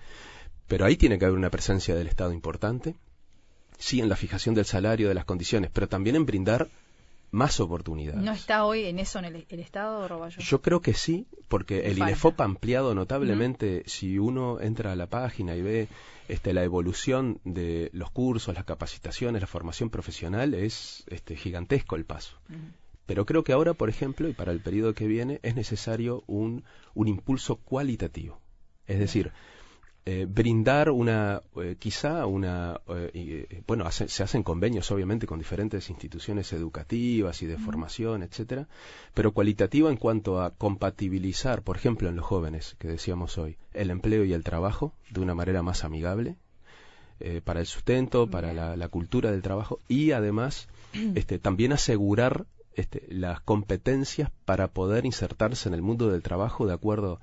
Pero 0.67 0.85
ahí 0.85 0.97
tiene 0.97 1.17
que 1.17 1.25
haber 1.25 1.37
una 1.37 1.49
presencia 1.49 1.95
del 1.95 2.07
Estado 2.07 2.33
importante, 2.33 2.95
sí 3.77 4.01
en 4.01 4.09
la 4.09 4.15
fijación 4.15 4.55
del 4.55 4.65
salario, 4.65 5.07
de 5.07 5.13
las 5.13 5.25
condiciones, 5.25 5.71
pero 5.71 5.87
también 5.87 6.15
en 6.15 6.25
brindar 6.25 6.67
más 7.31 7.59
oportunidades. 7.59 8.21
¿No 8.21 8.31
está 8.31 8.65
hoy 8.65 8.85
en 8.85 8.99
eso 8.99 9.19
en 9.19 9.25
el, 9.25 9.45
Estado, 9.49 10.07
Roballo? 10.07 10.39
Yo 10.39 10.61
creo 10.61 10.81
que 10.81 10.93
sí, 10.93 11.27
porque 11.47 11.87
el 11.87 11.97
INEFOP 11.97 12.39
ha 12.41 12.45
ampliado 12.45 12.95
notablemente, 12.95 13.83
si 13.85 14.17
uno 14.17 14.59
entra 14.61 14.93
a 14.93 14.95
la 14.95 15.07
página 15.07 15.55
y 15.55 15.61
ve 15.61 15.87
este, 16.27 16.53
la 16.53 16.63
evolución 16.63 17.39
de 17.43 17.89
los 17.93 18.11
cursos, 18.11 18.55
las 18.55 18.65
capacitaciones, 18.65 19.41
la 19.41 19.47
formación 19.47 19.89
profesional, 19.89 20.53
es 20.53 21.03
este, 21.07 21.35
gigantesco 21.35 21.95
el 21.95 22.05
paso. 22.05 22.37
Pero 23.05 23.25
creo 23.25 23.43
que 23.43 23.53
ahora, 23.53 23.73
por 23.73 23.89
ejemplo, 23.89 24.27
y 24.27 24.33
para 24.33 24.51
el 24.51 24.59
periodo 24.59 24.93
que 24.93 25.07
viene, 25.07 25.39
es 25.43 25.55
necesario 25.55 26.23
un, 26.27 26.63
un 26.93 27.07
impulso 27.07 27.57
cualitativo. 27.57 28.39
Es 28.85 28.99
decir, 28.99 29.31
eh, 30.09 30.25
brindar 30.25 30.89
una, 30.89 31.41
eh, 31.57 31.75
quizá 31.77 32.25
una, 32.27 32.79
eh, 32.87 33.61
bueno, 33.67 33.91
se 33.91 34.23
hacen 34.23 34.41
convenios 34.41 34.89
obviamente 34.89 35.27
con 35.27 35.37
diferentes 35.37 35.89
instituciones 35.89 36.53
educativas 36.53 37.41
y 37.41 37.45
de 37.45 37.57
formación, 37.57 38.23
etcétera, 38.23 38.69
pero 39.13 39.33
cualitativa 39.33 39.89
en 39.89 39.97
cuanto 39.97 40.39
a 40.39 40.51
compatibilizar, 40.51 41.61
por 41.61 41.75
ejemplo, 41.75 42.07
en 42.07 42.15
los 42.15 42.25
jóvenes, 42.25 42.77
que 42.79 42.87
decíamos 42.87 43.37
hoy, 43.37 43.57
el 43.73 43.91
empleo 43.91 44.23
y 44.23 44.31
el 44.31 44.45
trabajo 44.45 44.93
de 45.09 45.19
una 45.19 45.35
manera 45.35 45.61
más 45.61 45.83
amigable, 45.83 46.37
para 47.43 47.59
el 47.59 47.65
sustento, 47.65 48.27
para 48.27 48.53
la, 48.53 48.87
cultura 48.87 49.31
del 49.31 49.41
trabajo 49.41 49.81
y 49.89 50.11
además 50.11 50.69
este, 51.15 51.37
también 51.37 51.73
asegurar 51.73 52.45
este, 52.75 53.05
las 53.09 53.41
competencias 53.41 54.31
para 54.45 54.69
poder 54.69 55.05
insertarse 55.05 55.67
en 55.67 55.75
el 55.75 55.81
mundo 55.81 56.09
del 56.09 56.23
trabajo 56.23 56.65
de 56.65 56.75
acuerdo 56.75 57.15
a 57.15 57.19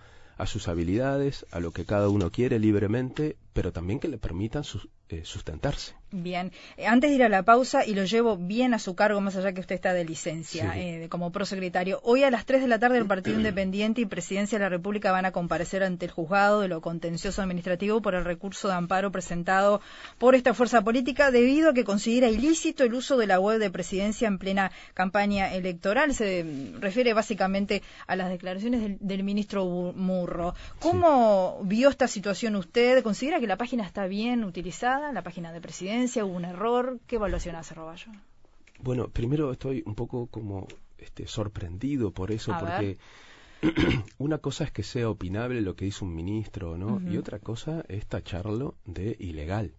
sus 0.47 0.69
habilidades, 0.69 1.47
a 1.51 1.61
lo 1.61 1.71
que 1.71 1.85
cada 1.85 2.09
uno 2.09 2.31
quiere 2.31 2.59
libremente, 2.59 3.37
pero 3.53 3.73
también 3.73 4.01
que 4.01 4.09
le 4.09 4.19
permitan 4.19 4.65
eh, 5.09 5.23
sustentarse. 5.25 5.95
Bien, 6.17 6.53
eh, 6.77 6.87
antes 6.87 7.11
de 7.11 7.17
ir 7.17 7.25
a 7.25 7.29
la 7.29 7.43
pausa, 7.43 7.85
y 7.85 7.93
lo 7.95 8.05
llevo 8.05 8.37
bien 8.37 8.73
a 8.73 8.79
su 8.79 8.95
cargo, 8.95 9.21
más 9.21 9.35
allá 9.35 9.53
que 9.53 9.61
usted 9.61 9.75
está 9.75 9.93
de 9.93 10.05
licencia 10.05 10.73
eh, 10.77 11.09
como 11.09 11.33
prosecretario, 11.33 11.99
hoy 12.05 12.23
a 12.23 12.31
las 12.31 12.47
3 12.47 12.63
de 12.63 12.69
la 12.69 12.79
tarde 12.79 12.99
el 12.99 13.07
Partido 13.07 13.37
Independiente 13.37 14.01
y 14.01 14.07
Presidencia 14.07 14.57
de 14.57 14.65
la 14.65 14.69
República 14.69 15.11
van 15.11 15.25
a 15.25 15.33
comparecer 15.33 15.83
ante 15.83 16.07
el 16.07 16.13
juzgado 16.13 16.61
de 16.61 16.69
lo 16.69 16.81
contencioso 16.81 17.43
administrativo 17.43 18.01
por 18.01 18.15
el 18.15 18.25
recurso 18.25 18.69
de 18.69 18.75
amparo 18.75 19.11
presentado 19.11 19.81
por 20.17 20.37
esta 20.37 20.55
fuerza 20.55 20.83
política 20.83 21.33
debido 21.33 21.71
a 21.71 21.75
que 21.75 21.83
considera 21.83 22.29
ilícito 22.29 22.85
el 22.85 22.95
uso 22.95 23.17
de 23.17 23.27
la 23.27 23.41
web 23.41 23.59
de 23.59 23.71
Presidencia 23.71 24.29
en 24.29 24.39
plena 24.39 24.71
campaña 24.95 25.53
electoral. 25.53 26.15
Se 26.15 26.47
refiere 26.79 27.13
básicamente 27.13 27.83
a 28.07 28.15
las 28.15 28.31
declaraciones 28.31 28.99
del, 29.01 29.25
ministro 29.25 29.65
Murro. 29.97 30.55
¿Cómo 30.79 31.61
vio 31.65 31.89
esta 31.89 32.07
situación 32.07 32.55
usted? 32.55 33.03
¿Considera 33.03 33.41
que 33.41 33.49
la 33.49 33.57
página 33.57 33.85
está 33.85 34.07
bien 34.07 34.45
utilizada, 34.45 35.11
la 35.11 35.23
página 35.23 35.53
de 35.53 35.61
Presidencia? 35.61 36.04
¿Hubo 36.05 36.27
un 36.27 36.45
error? 36.45 37.01
¿Qué 37.07 37.17
evaluación 37.17 37.57
hace 37.57 37.75
Roballo? 37.75 38.13
Bueno, 38.81 39.09
primero 39.09 39.53
estoy 39.53 39.83
un 39.87 39.95
poco 39.95 40.27
como 40.27 40.67
este, 40.99 41.27
sorprendido 41.27 42.13
por 42.13 42.31
eso, 42.31 42.55
porque 42.59 42.99
una 44.19 44.39
cosa 44.39 44.65
es 44.65 44.73
que 44.73 44.83
sea 44.83 45.09
opinable 45.09 45.61
lo 45.61 45.75
que 45.77 45.87
dice 45.87 46.05
un 46.05 46.15
ministro, 46.15 46.77
¿no? 46.77 47.01
Y 47.11 47.17
otra 47.17 47.39
cosa 47.39 47.85
es 47.89 48.07
tacharlo 48.07 48.77
de 48.85 49.17
ilegal, 49.19 49.75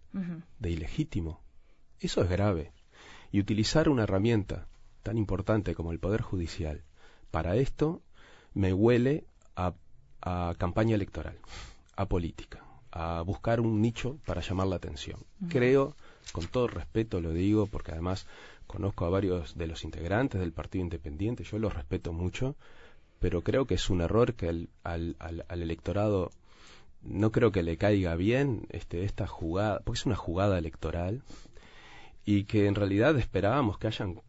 de 0.58 0.70
ilegítimo. 0.70 1.40
Eso 2.00 2.22
es 2.22 2.28
grave. 2.28 2.72
Y 3.32 3.40
utilizar 3.40 3.88
una 3.88 4.04
herramienta 4.04 4.66
tan 5.02 5.18
importante 5.18 5.74
como 5.74 5.92
el 5.92 6.00
Poder 6.00 6.22
Judicial 6.22 6.82
para 7.30 7.56
esto 7.56 8.02
me 8.54 8.72
huele 8.72 9.26
a, 9.54 9.74
campaña 10.58 10.96
electoral, 10.96 11.38
a 11.94 12.06
política, 12.06 12.64
a 12.90 13.22
buscar 13.22 13.60
un 13.60 13.80
nicho 13.80 14.18
para 14.26 14.40
llamar 14.40 14.66
la 14.66 14.76
atención. 14.76 15.20
Creo 15.48 15.94
con 16.32 16.46
todo 16.46 16.68
respeto 16.68 17.20
lo 17.20 17.32
digo, 17.32 17.66
porque 17.66 17.92
además 17.92 18.26
conozco 18.66 19.04
a 19.04 19.10
varios 19.10 19.56
de 19.56 19.66
los 19.66 19.84
integrantes 19.84 20.40
del 20.40 20.52
Partido 20.52 20.84
Independiente, 20.84 21.44
yo 21.44 21.58
los 21.58 21.74
respeto 21.74 22.12
mucho, 22.12 22.56
pero 23.20 23.42
creo 23.42 23.66
que 23.66 23.74
es 23.74 23.90
un 23.90 24.00
error 24.00 24.34
que 24.34 24.48
al, 24.48 24.68
al, 24.82 25.16
al, 25.18 25.62
electorado 25.62 26.30
no 27.02 27.32
creo 27.32 27.52
que 27.52 27.62
le 27.62 27.76
caiga 27.76 28.14
bien 28.16 28.66
este, 28.70 29.04
esta 29.04 29.26
jugada, 29.26 29.80
porque 29.84 29.98
es 29.98 30.06
una 30.06 30.16
jugada 30.16 30.58
electoral, 30.58 31.22
y 32.24 32.44
que 32.44 32.66
en 32.66 32.74
realidad 32.74 33.16
esperábamos 33.18 33.78
que 33.78 33.86
hayan 33.86 34.20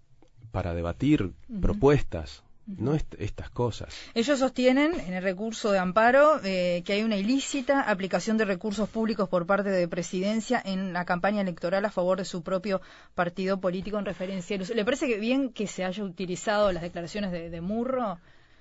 para 0.52 0.74
debatir 0.74 1.34
propuestas 1.62 2.44
no 2.68 2.96
estas 2.96 3.50
cosas. 3.50 3.94
Ellos 4.14 4.40
sostienen 4.40 5.00
en 5.00 5.14
el 5.14 5.24
recurso 5.24 5.72
de 5.72 5.80
amparo 5.80 6.42
eh, 6.44 6.84
que 6.86 6.94
hay 6.94 7.04
una 7.04 7.16
ilícita 7.16 7.90
aplicación 7.90 8.38
de 8.38 8.46
recursos 8.46 8.90
públicos 8.90 9.30
por 9.30 9.46
parte 9.46 9.70
de 9.70 9.88
Presidencia 9.88 10.62
en 10.64 10.92
la 10.92 11.06
campaña 11.06 11.42
electoral 11.42 11.86
a 11.86 11.92
favor 11.92 12.18
de 12.18 12.26
su 12.26 12.44
propio 12.44 12.82
partido 13.16 13.60
político 13.60 13.98
en 13.98 14.06
referencia. 14.06 14.58
¿Le 14.58 14.86
parece 14.86 15.18
bien 15.18 15.54
que 15.54 15.68
se 15.68 15.86
haya 15.86 16.04
utilizado 16.04 16.72
las 16.72 16.84
declaraciones 16.84 17.32
de, 17.32 17.62
Murro? 17.62 18.20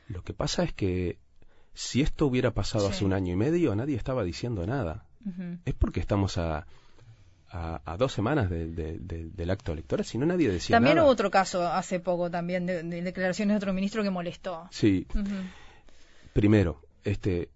Lo 0.08 0.22
que 0.22 0.32
pasa 0.32 0.62
es 0.62 0.72
que 0.72 1.18
si 1.74 2.00
esto 2.00 2.26
hubiera 2.26 2.52
pasado 2.52 2.88
hace 2.88 3.04
un 3.04 3.12
año 3.12 3.32
y 3.32 3.36
medio, 3.36 3.74
nadie 3.74 3.96
estaba 3.96 4.22
diciendo 4.22 4.66
nada. 4.66 5.04
Es 5.64 5.74
porque 5.74 5.98
estamos 5.98 6.38
a 6.38 6.66
a, 7.50 7.96
dos 7.98 8.12
semanas 8.12 8.50
del 8.50 9.50
acto 9.50 9.72
electoral, 9.72 10.04
si 10.04 10.18
no 10.18 10.26
nadie 10.26 10.50
decía 10.50 10.76
También 10.76 10.98
hubo 10.98 11.08
otro 11.08 11.30
caso 11.30 11.66
hace 11.66 12.00
poco 12.00 12.30
también 12.30 12.66
de, 12.66 12.82
declaraciones 12.82 13.54
de 13.54 13.56
otro 13.56 13.72
ministro 13.72 14.02
que 14.02 14.10
molestó. 14.10 14.68
Sí. 14.70 15.06
Primero, 16.32 16.82
este, 17.04 17.50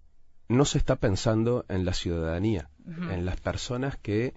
no 0.49 0.65
se 0.65 0.79
está 0.79 0.97
pensando 0.97 1.65
en 1.69 1.85
la 1.85 1.93
ciudadanía, 1.93 2.71
en 2.87 3.25
las 3.25 3.41
personas 3.41 3.97
que 3.97 4.35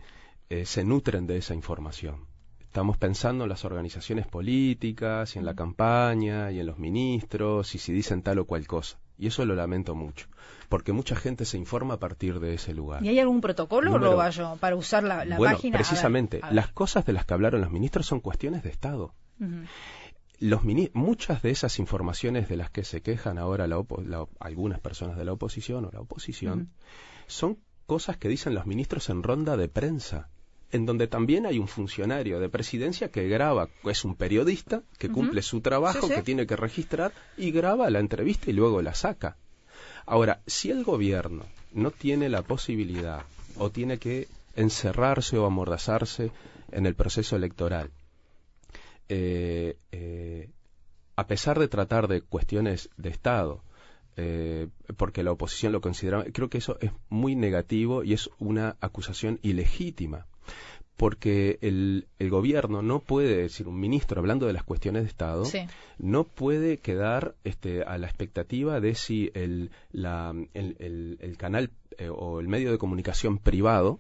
eh, 0.49 0.65
se 0.65 0.83
nutren 0.83 1.27
de 1.27 1.37
esa 1.37 1.53
información. 1.53 2.27
Estamos 2.59 2.97
pensando 2.97 3.45
en 3.45 3.49
las 3.49 3.65
organizaciones 3.65 4.25
políticas 4.27 5.35
y 5.35 5.39
en 5.39 5.45
la 5.45 5.53
campaña 5.53 6.51
y 6.51 6.59
en 6.59 6.65
los 6.65 6.79
ministros 6.79 7.75
y 7.75 7.77
si 7.77 7.93
dicen 7.93 8.23
tal 8.23 8.39
o 8.39 8.45
cual 8.45 8.65
cosa. 8.67 8.97
Y 9.23 9.27
eso 9.27 9.45
lo 9.45 9.55
lamento 9.55 9.95
mucho, 9.95 10.27
porque 10.67 10.91
mucha 10.91 11.15
gente 11.15 11.45
se 11.45 11.57
informa 11.57 11.93
a 11.93 11.97
partir 11.97 12.41
de 12.41 12.55
ese 12.55 12.73
lugar. 12.73 13.01
¿Y 13.05 13.07
hay 13.07 13.19
algún 13.19 13.39
protocolo, 13.39 13.97
Roballo, 13.97 14.57
para 14.57 14.75
usar 14.75 15.05
la, 15.05 15.23
la 15.23 15.37
bueno, 15.37 15.57
Precisamente, 15.71 16.41
las 16.51 16.73
cosas 16.73 17.05
de 17.05 17.13
las 17.13 17.23
que 17.23 17.33
hablaron 17.33 17.61
los 17.61 17.71
ministros 17.71 18.05
son 18.05 18.19
cuestiones 18.19 18.63
de 18.63 18.69
Estado. 18.69 19.13
los 20.39 20.63
muchas 20.93 21.41
de 21.41 21.51
esas 21.51 21.79
informaciones 21.79 22.49
de 22.49 22.57
las 22.57 22.69
que 22.69 22.83
se 22.83 23.01
quejan 23.01 23.37
ahora 23.37 23.65
algunas 24.41 24.81
personas 24.81 25.15
de 25.15 25.23
la 25.23 25.31
oposición 25.31 25.85
o 25.85 25.91
la 25.93 26.01
oposición 26.01 26.73
son 27.25 27.59
cosas 27.85 28.17
que 28.17 28.27
dicen 28.27 28.53
los 28.53 28.65
ministros 28.65 29.09
en 29.09 29.23
ronda 29.23 29.55
de 29.55 29.69
prensa 29.69 30.31
en 30.73 30.87
donde 30.87 31.07
también 31.07 31.45
hay 31.45 31.59
un 31.59 31.67
funcionario 31.67 32.39
de 32.39 32.49
presidencia 32.49 33.09
que 33.09 33.27
graba, 33.27 33.69
es 33.83 34.03
un 34.03 34.15
periodista 34.15 34.81
que 34.97 35.07
cumple 35.07 35.43
su 35.43 35.61
trabajo, 35.61 36.09
que 36.09 36.23
tiene 36.23 36.47
que 36.47 36.55
registrar 36.55 37.13
y 37.37 37.51
graba 37.51 37.91
la 37.91 37.99
entrevista 37.99 38.49
y 38.49 38.53
luego 38.53 38.81
la 38.81 38.95
saca. 38.95 39.37
Ahora, 40.07 40.41
si 40.47 40.71
el 40.71 40.83
gobierno 40.83 41.45
no 41.73 41.91
tiene 41.91 42.27
la 42.27 42.41
posibilidad 42.41 43.23
o 43.55 43.69
tiene 43.69 43.99
que 43.99 44.27
encerrarse 44.55 45.37
o 45.37 45.45
amordazarse 45.45 46.31
en 46.71 46.87
el 46.87 46.95
proceso 46.95 47.35
electoral, 47.35 47.91
eh, 49.09 49.77
eh, 49.91 50.49
a 51.15 51.27
pesar 51.27 51.59
de 51.59 51.67
tratar 51.67 52.07
de 52.07 52.21
cuestiones 52.21 52.89
de 52.97 53.09
Estado, 53.09 53.61
eh, 54.17 54.69
porque 54.97 55.21
la 55.21 55.33
oposición 55.33 55.71
lo 55.71 55.81
consideraba, 55.81 56.25
creo 56.33 56.49
que 56.49 56.57
eso 56.57 56.79
es 56.81 56.91
muy 57.09 57.35
negativo 57.35 58.03
y 58.03 58.13
es 58.13 58.31
una 58.39 58.75
acusación 58.81 59.37
ilegítima 59.43 60.25
porque 60.97 61.57
el, 61.61 62.07
el, 62.19 62.29
gobierno 62.29 62.81
no 62.81 62.99
puede, 62.99 63.35
decir, 63.37 63.67
un 63.67 63.79
ministro 63.79 64.19
hablando 64.19 64.45
de 64.45 64.53
las 64.53 64.63
cuestiones 64.63 65.03
de 65.03 65.09
Estado, 65.09 65.43
no 65.97 66.23
puede 66.23 66.77
quedar 66.77 67.35
este, 67.43 67.83
a 67.83 67.97
la 67.97 68.07
expectativa 68.07 68.79
de 68.79 68.95
si 68.95 69.31
el, 69.33 69.71
la, 69.91 70.33
el, 70.53 71.17
el, 71.19 71.37
canal 71.37 71.71
eh, 71.97 72.09
o 72.09 72.39
el 72.39 72.47
medio 72.47 72.71
de 72.71 72.77
comunicación 72.77 73.39
privado 73.39 73.99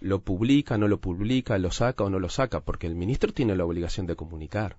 lo 0.00 0.20
publica, 0.20 0.78
no 0.78 0.88
lo 0.88 0.98
publica, 0.98 1.58
lo 1.58 1.70
saca 1.70 2.04
o 2.04 2.10
no 2.10 2.18
lo 2.18 2.30
saca, 2.30 2.60
porque 2.60 2.86
el 2.86 2.94
ministro 2.94 3.32
tiene 3.32 3.54
la 3.54 3.66
obligación 3.66 4.06
de 4.06 4.16
comunicar. 4.16 4.76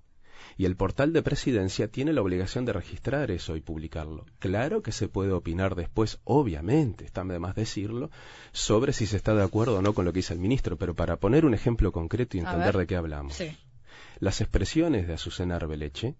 Y 0.57 0.65
el 0.65 0.75
portal 0.75 1.13
de 1.13 1.23
presidencia 1.23 1.87
tiene 1.87 2.13
la 2.13 2.21
obligación 2.21 2.65
de 2.65 2.73
registrar 2.73 3.31
eso 3.31 3.55
y 3.55 3.61
publicarlo. 3.61 4.25
Claro 4.39 4.81
que 4.81 4.91
se 4.91 5.07
puede 5.07 5.31
opinar 5.31 5.75
después, 5.75 6.19
obviamente, 6.23 7.05
está 7.05 7.23
de 7.23 7.39
más 7.39 7.55
decirlo, 7.55 8.09
sobre 8.51 8.93
si 8.93 9.05
se 9.05 9.17
está 9.17 9.33
de 9.33 9.43
acuerdo 9.43 9.77
o 9.77 9.81
no 9.81 9.93
con 9.93 10.05
lo 10.05 10.13
que 10.13 10.19
dice 10.19 10.33
el 10.33 10.39
ministro, 10.39 10.77
pero 10.77 10.93
para 10.93 11.17
poner 11.17 11.45
un 11.45 11.53
ejemplo 11.53 11.91
concreto 11.91 12.37
y 12.37 12.41
entender 12.41 12.77
de 12.77 12.87
qué 12.87 12.95
hablamos. 12.95 13.41
Las 14.19 14.41
expresiones 14.41 15.07
de 15.07 15.13
Azucena 15.13 15.55
Arbeleche 15.55 16.15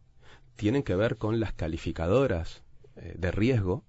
tienen 0.56 0.84
que 0.84 0.96
ver 0.96 1.18
con 1.18 1.40
las 1.40 1.54
calificadoras 1.54 2.64
eh, 2.96 3.16
de 3.18 3.32
riesgo, 3.32 3.84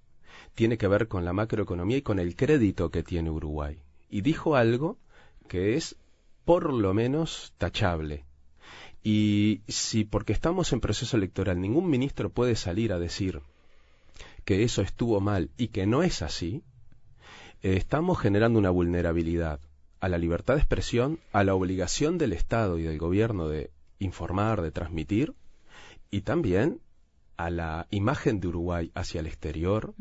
tiene 0.55 0.77
que 0.77 0.87
ver 0.87 1.07
con 1.07 1.25
la 1.25 1.33
macroeconomía 1.33 1.97
y 1.97 2.01
con 2.01 2.19
el 2.19 2.35
crédito 2.35 2.89
que 2.89 3.03
tiene 3.03 3.29
Uruguay. 3.29 3.81
Y 4.09 4.21
dijo 4.21 4.55
algo 4.55 4.97
que 5.47 5.75
es 5.75 5.95
por 6.45 6.73
lo 6.73 6.93
menos 6.93 7.53
tachable. 7.57 8.25
Y 9.03 9.61
si 9.67 10.05
porque 10.05 10.33
estamos 10.33 10.71
en 10.71 10.79
proceso 10.79 11.17
electoral 11.17 11.59
ningún 11.59 11.89
ministro 11.89 12.29
puede 12.29 12.55
salir 12.55 12.93
a 12.93 12.99
decir 12.99 13.41
que 14.45 14.63
eso 14.63 14.81
estuvo 14.81 15.19
mal 15.19 15.49
y 15.57 15.67
que 15.69 15.85
no 15.85 16.03
es 16.03 16.21
así, 16.21 16.63
eh, 17.61 17.75
estamos 17.75 18.19
generando 18.19 18.59
una 18.59 18.69
vulnerabilidad 18.69 19.59
a 19.99 20.09
la 20.09 20.17
libertad 20.17 20.55
de 20.55 20.59
expresión, 20.59 21.19
a 21.31 21.43
la 21.43 21.55
obligación 21.55 22.17
del 22.17 22.33
Estado 22.33 22.77
y 22.77 22.83
del 22.83 22.97
gobierno 22.97 23.47
de 23.47 23.71
informar, 23.99 24.61
de 24.61 24.71
transmitir, 24.71 25.33
y 26.11 26.21
también 26.21 26.81
a 27.37 27.49
la 27.49 27.87
imagen 27.89 28.39
de 28.39 28.47
Uruguay 28.49 28.91
hacia 28.95 29.21
el 29.21 29.27
exterior, 29.27 29.93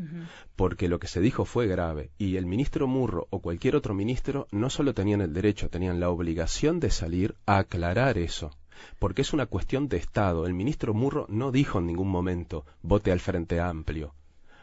porque 0.57 0.89
lo 0.89 0.99
que 0.99 1.07
se 1.07 1.21
dijo 1.21 1.45
fue 1.45 1.67
grave, 1.67 2.11
y 2.19 2.37
el 2.37 2.47
ministro 2.47 2.87
Murro 2.87 3.27
o 3.31 3.41
cualquier 3.41 3.77
otro 3.77 3.95
ministro 3.95 4.49
no 4.51 4.71
solo 4.71 4.93
tenían 4.93 5.21
el 5.21 5.33
derecho, 5.33 5.71
tenían 5.71 6.01
la 6.01 6.11
obligación 6.11 6.81
de 6.81 6.91
salir 6.91 7.37
a 7.47 7.59
aclarar 7.59 8.19
eso, 8.19 8.51
porque 8.99 9.23
es 9.23 9.33
una 9.33 9.47
cuestión 9.47 9.89
de 9.89 9.97
Estado. 9.97 10.47
El 10.47 10.55
ministro 10.55 10.95
Murro 10.95 11.27
no 11.29 11.53
dijo 11.53 11.79
en 11.79 11.87
ningún 11.87 12.09
momento 12.09 12.65
vote 12.83 13.13
al 13.13 13.21
Frente 13.21 13.61
Amplio, 13.61 14.15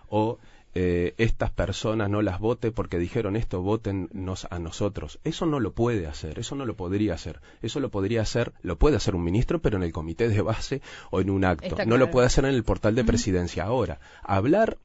o 0.08 0.38
eh, 0.76 1.16
estas 1.18 1.50
personas 1.50 2.10
no 2.12 2.22
las 2.22 2.40
vote 2.40 2.72
porque 2.72 3.00
dijeron 3.00 3.36
esto, 3.36 3.62
votennos 3.62 4.48
a 4.52 4.60
nosotros. 4.60 5.20
Eso 5.24 5.46
no 5.46 5.60
lo 5.60 5.74
puede 5.74 6.06
hacer, 6.06 6.38
eso 6.38 6.56
no 6.56 6.66
lo 6.66 6.76
podría 6.76 7.16
hacer. 7.16 7.42
Eso 7.62 7.80
lo 7.80 7.90
podría 7.90 8.22
hacer, 8.22 8.54
lo 8.62 8.78
puede 8.78 8.98
hacer 8.98 9.16
un 9.16 9.24
ministro, 9.24 9.60
pero 9.60 9.78
en 9.78 9.84
el 9.84 9.92
comité 9.92 10.30
de 10.30 10.42
base 10.42 10.82
o 11.10 11.22
en 11.22 11.32
un 11.32 11.44
acto. 11.44 11.76
no 11.86 11.98
lo 11.98 12.12
puede 12.12 12.28
hacer 12.28 12.46
en 12.46 12.54
el 12.54 12.64
portal 12.64 12.96
de 12.96 13.04
presidencia. 13.04 13.64
Ahora, 13.64 14.00
hablar 14.24 14.78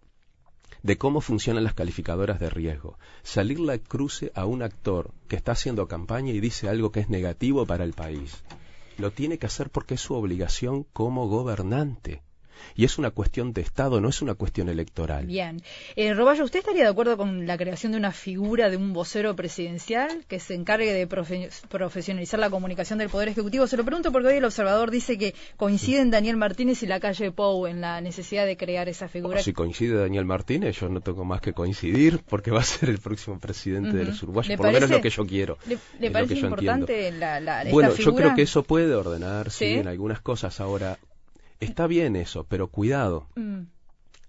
de 0.82 0.98
cómo 0.98 1.20
funcionan 1.20 1.64
las 1.64 1.74
calificadoras 1.74 2.40
de 2.40 2.50
riesgo, 2.50 2.98
salirle 3.22 3.72
a 3.74 3.78
cruce 3.78 4.32
a 4.34 4.44
un 4.44 4.62
actor 4.62 5.12
que 5.28 5.36
está 5.36 5.52
haciendo 5.52 5.88
campaña 5.88 6.32
y 6.32 6.40
dice 6.40 6.68
algo 6.68 6.92
que 6.92 7.00
es 7.00 7.08
negativo 7.08 7.66
para 7.66 7.84
el 7.84 7.94
país. 7.94 8.42
Lo 8.98 9.10
tiene 9.10 9.38
que 9.38 9.46
hacer 9.46 9.70
porque 9.70 9.94
es 9.94 10.00
su 10.00 10.14
obligación 10.14 10.84
como 10.92 11.28
gobernante 11.28 12.22
y 12.74 12.84
es 12.84 12.98
una 12.98 13.10
cuestión 13.10 13.52
de 13.52 13.62
Estado, 13.62 14.00
no 14.00 14.08
es 14.08 14.22
una 14.22 14.34
cuestión 14.34 14.68
electoral. 14.68 15.26
Bien. 15.26 15.62
Eh, 15.96 16.14
Roballo, 16.14 16.44
¿usted 16.44 16.60
estaría 16.60 16.84
de 16.84 16.90
acuerdo 16.90 17.16
con 17.16 17.46
la 17.46 17.56
creación 17.56 17.92
de 17.92 17.98
una 17.98 18.12
figura 18.12 18.70
de 18.70 18.76
un 18.76 18.92
vocero 18.92 19.34
presidencial 19.36 20.24
que 20.28 20.40
se 20.40 20.54
encargue 20.54 20.92
de 20.92 21.06
profesionalizar 21.06 22.40
la 22.40 22.50
comunicación 22.50 22.98
del 22.98 23.08
Poder 23.08 23.28
Ejecutivo? 23.28 23.66
Se 23.66 23.76
lo 23.76 23.84
pregunto 23.84 24.12
porque 24.12 24.28
hoy 24.28 24.34
el 24.36 24.44
observador 24.44 24.90
dice 24.90 25.18
que 25.18 25.34
coinciden 25.56 26.10
Daniel 26.10 26.36
Martínez 26.36 26.82
y 26.82 26.86
la 26.86 27.00
calle 27.00 27.30
Pou 27.32 27.66
en 27.66 27.80
la 27.80 28.00
necesidad 28.00 28.46
de 28.46 28.56
crear 28.56 28.88
esa 28.88 29.08
figura. 29.08 29.42
si 29.42 29.52
coincide 29.52 29.96
Daniel 29.96 30.24
Martínez, 30.24 30.78
yo 30.78 30.88
no 30.88 31.00
tengo 31.00 31.24
más 31.24 31.40
que 31.40 31.52
coincidir 31.52 32.20
porque 32.28 32.50
va 32.50 32.60
a 32.60 32.64
ser 32.64 32.88
el 32.88 32.98
próximo 32.98 33.38
presidente 33.38 33.96
de 33.96 34.04
los 34.04 34.22
uruguayos, 34.22 34.56
por 34.56 34.66
lo 34.66 34.72
menos 34.72 34.90
lo 34.90 35.00
que 35.00 35.10
yo 35.10 35.26
quiero. 35.26 35.58
¿Le, 35.98 36.10
parece 36.10 36.38
importante 36.38 37.10
la, 37.12 37.40
la, 37.40 37.64
Bueno, 37.70 37.94
yo 37.94 38.14
creo 38.14 38.34
que 38.34 38.42
eso 38.42 38.62
puede 38.62 38.94
ordenar, 38.94 39.50
¿Sí? 39.50 39.66
en 39.66 39.88
algunas 39.88 40.20
cosas. 40.20 40.60
Ahora, 40.60 40.98
Está 41.64 41.86
bien 41.86 42.16
eso, 42.16 42.44
pero 42.44 42.68
cuidado. 42.68 43.28
Mm. 43.36 43.62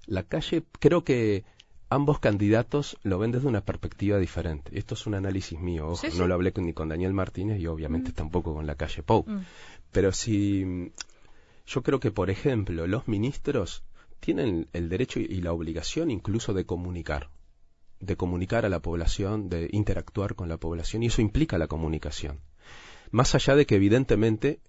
La 0.07 0.23
calle, 0.23 0.63
creo 0.79 1.03
que 1.03 1.43
ambos 1.89 2.19
candidatos 2.19 2.97
lo 3.03 3.19
ven 3.19 3.31
desde 3.31 3.47
una 3.47 3.61
perspectiva 3.61 4.17
diferente. 4.17 4.77
Esto 4.77 4.95
es 4.95 5.05
un 5.07 5.15
análisis 5.15 5.59
mío, 5.59 5.89
ojo, 5.89 6.07
no 6.17 6.27
lo 6.27 6.33
hablé 6.33 6.53
ni 6.57 6.73
con 6.73 6.89
Daniel 6.89 7.13
Martínez 7.13 7.59
y 7.59 7.67
obviamente 7.67 8.11
mm. 8.11 8.15
tampoco 8.15 8.53
con 8.53 8.65
la 8.65 8.75
calle 8.75 9.03
Pou. 9.03 9.23
Mm. 9.27 9.45
Pero 9.91 10.11
si 10.11 10.91
yo 11.65 11.83
creo 11.83 11.99
que, 11.99 12.11
por 12.11 12.29
ejemplo, 12.29 12.87
los 12.87 13.07
ministros 13.07 13.83
tienen 14.19 14.67
el 14.73 14.89
derecho 14.89 15.19
y 15.19 15.41
la 15.41 15.53
obligación 15.53 16.11
incluso 16.11 16.53
de 16.53 16.65
comunicar, 16.65 17.29
de 17.99 18.15
comunicar 18.15 18.65
a 18.65 18.69
la 18.69 18.81
población, 18.81 19.49
de 19.49 19.69
interactuar 19.71 20.35
con 20.35 20.49
la 20.49 20.57
población, 20.57 21.03
y 21.03 21.07
eso 21.07 21.21
implica 21.21 21.57
la 21.57 21.67
comunicación. 21.67 22.39
Más 23.11 23.35
allá 23.35 23.55
de 23.55 23.65
que 23.65 23.75
evidentemente 23.75 24.59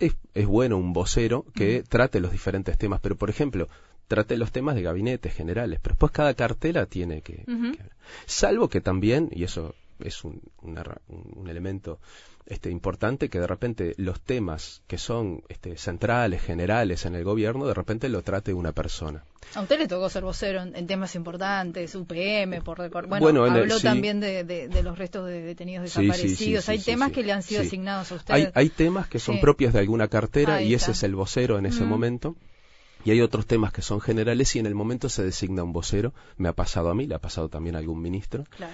es, 0.00 0.46
bueno 0.46 0.76
un 0.76 0.92
vocero 0.92 1.44
que 1.54 1.82
trate 1.82 2.20
los 2.20 2.32
diferentes 2.32 2.76
temas, 2.78 3.00
pero 3.00 3.16
por 3.16 3.30
ejemplo, 3.30 3.68
trate 4.06 4.36
los 4.36 4.52
temas 4.52 4.74
de 4.74 4.82
gabinetes 4.82 5.34
generales, 5.34 5.80
pero 5.82 5.94
después 5.94 6.12
cada 6.12 6.34
cartela 6.34 6.86
tiene 6.86 7.22
que, 7.22 7.44
salvo 8.26 8.68
que 8.68 8.80
también, 8.80 9.28
y 9.32 9.44
eso 9.44 9.74
es 9.98 10.24
un, 10.24 10.40
un 10.62 11.48
elemento 11.48 11.98
este, 12.48 12.70
importante 12.70 13.28
que 13.28 13.38
de 13.40 13.46
repente 13.46 13.94
los 13.98 14.20
temas 14.20 14.82
que 14.86 14.96
son 14.96 15.42
este, 15.48 15.76
centrales, 15.76 16.42
generales 16.42 17.04
en 17.04 17.14
el 17.14 17.22
gobierno, 17.22 17.66
de 17.66 17.74
repente 17.74 18.08
lo 18.08 18.22
trate 18.22 18.54
una 18.54 18.72
persona. 18.72 19.22
A 19.54 19.60
usted 19.60 19.78
le 19.78 19.86
tocó 19.86 20.08
ser 20.08 20.24
vocero 20.24 20.62
en, 20.62 20.86
temas 20.86 21.14
importantes, 21.14 21.94
UPM, 21.94 22.62
por 22.62 22.78
bueno, 23.06 23.18
bueno 23.20 23.44
habló 23.44 23.80
también 23.80 24.20
de, 24.20 24.68
los 24.82 24.98
restos 24.98 25.26
de 25.26 25.42
detenidos 25.42 25.84
desaparecidos. 25.84 26.68
hay 26.68 26.78
temas 26.78 27.12
que 27.12 27.22
le 27.22 27.32
han 27.32 27.42
sido 27.42 27.60
asignados 27.60 28.12
a 28.12 28.14
usted. 28.14 28.34
Hay, 28.34 28.48
hay 28.54 28.68
temas 28.70 29.08
que 29.08 29.18
son 29.18 29.40
propios 29.40 29.72
de 29.72 29.80
alguna 29.80 30.08
cartera 30.08 30.62
y 30.62 30.74
ese 30.74 30.92
es 30.92 31.02
el 31.02 31.14
vocero 31.14 31.58
en 31.58 31.66
ese 31.66 31.84
momento. 31.84 32.34
Y 33.04 33.12
hay 33.12 33.20
otros 33.20 33.46
temas 33.46 33.72
que 33.72 33.80
son 33.80 34.00
generales 34.00 34.56
y 34.56 34.58
en 34.58 34.66
el 34.66 34.74
momento 34.74 35.08
se 35.08 35.22
designa 35.22 35.62
un 35.62 35.72
vocero. 35.72 36.12
Me 36.36 36.48
ha 36.48 36.52
pasado 36.52 36.90
a 36.90 36.94
mí, 36.94 37.06
le 37.06 37.14
ha 37.14 37.20
pasado 37.20 37.48
también 37.48 37.76
a 37.76 37.78
algún 37.78 38.02
ministro. 38.02 38.44
Claro 38.56 38.72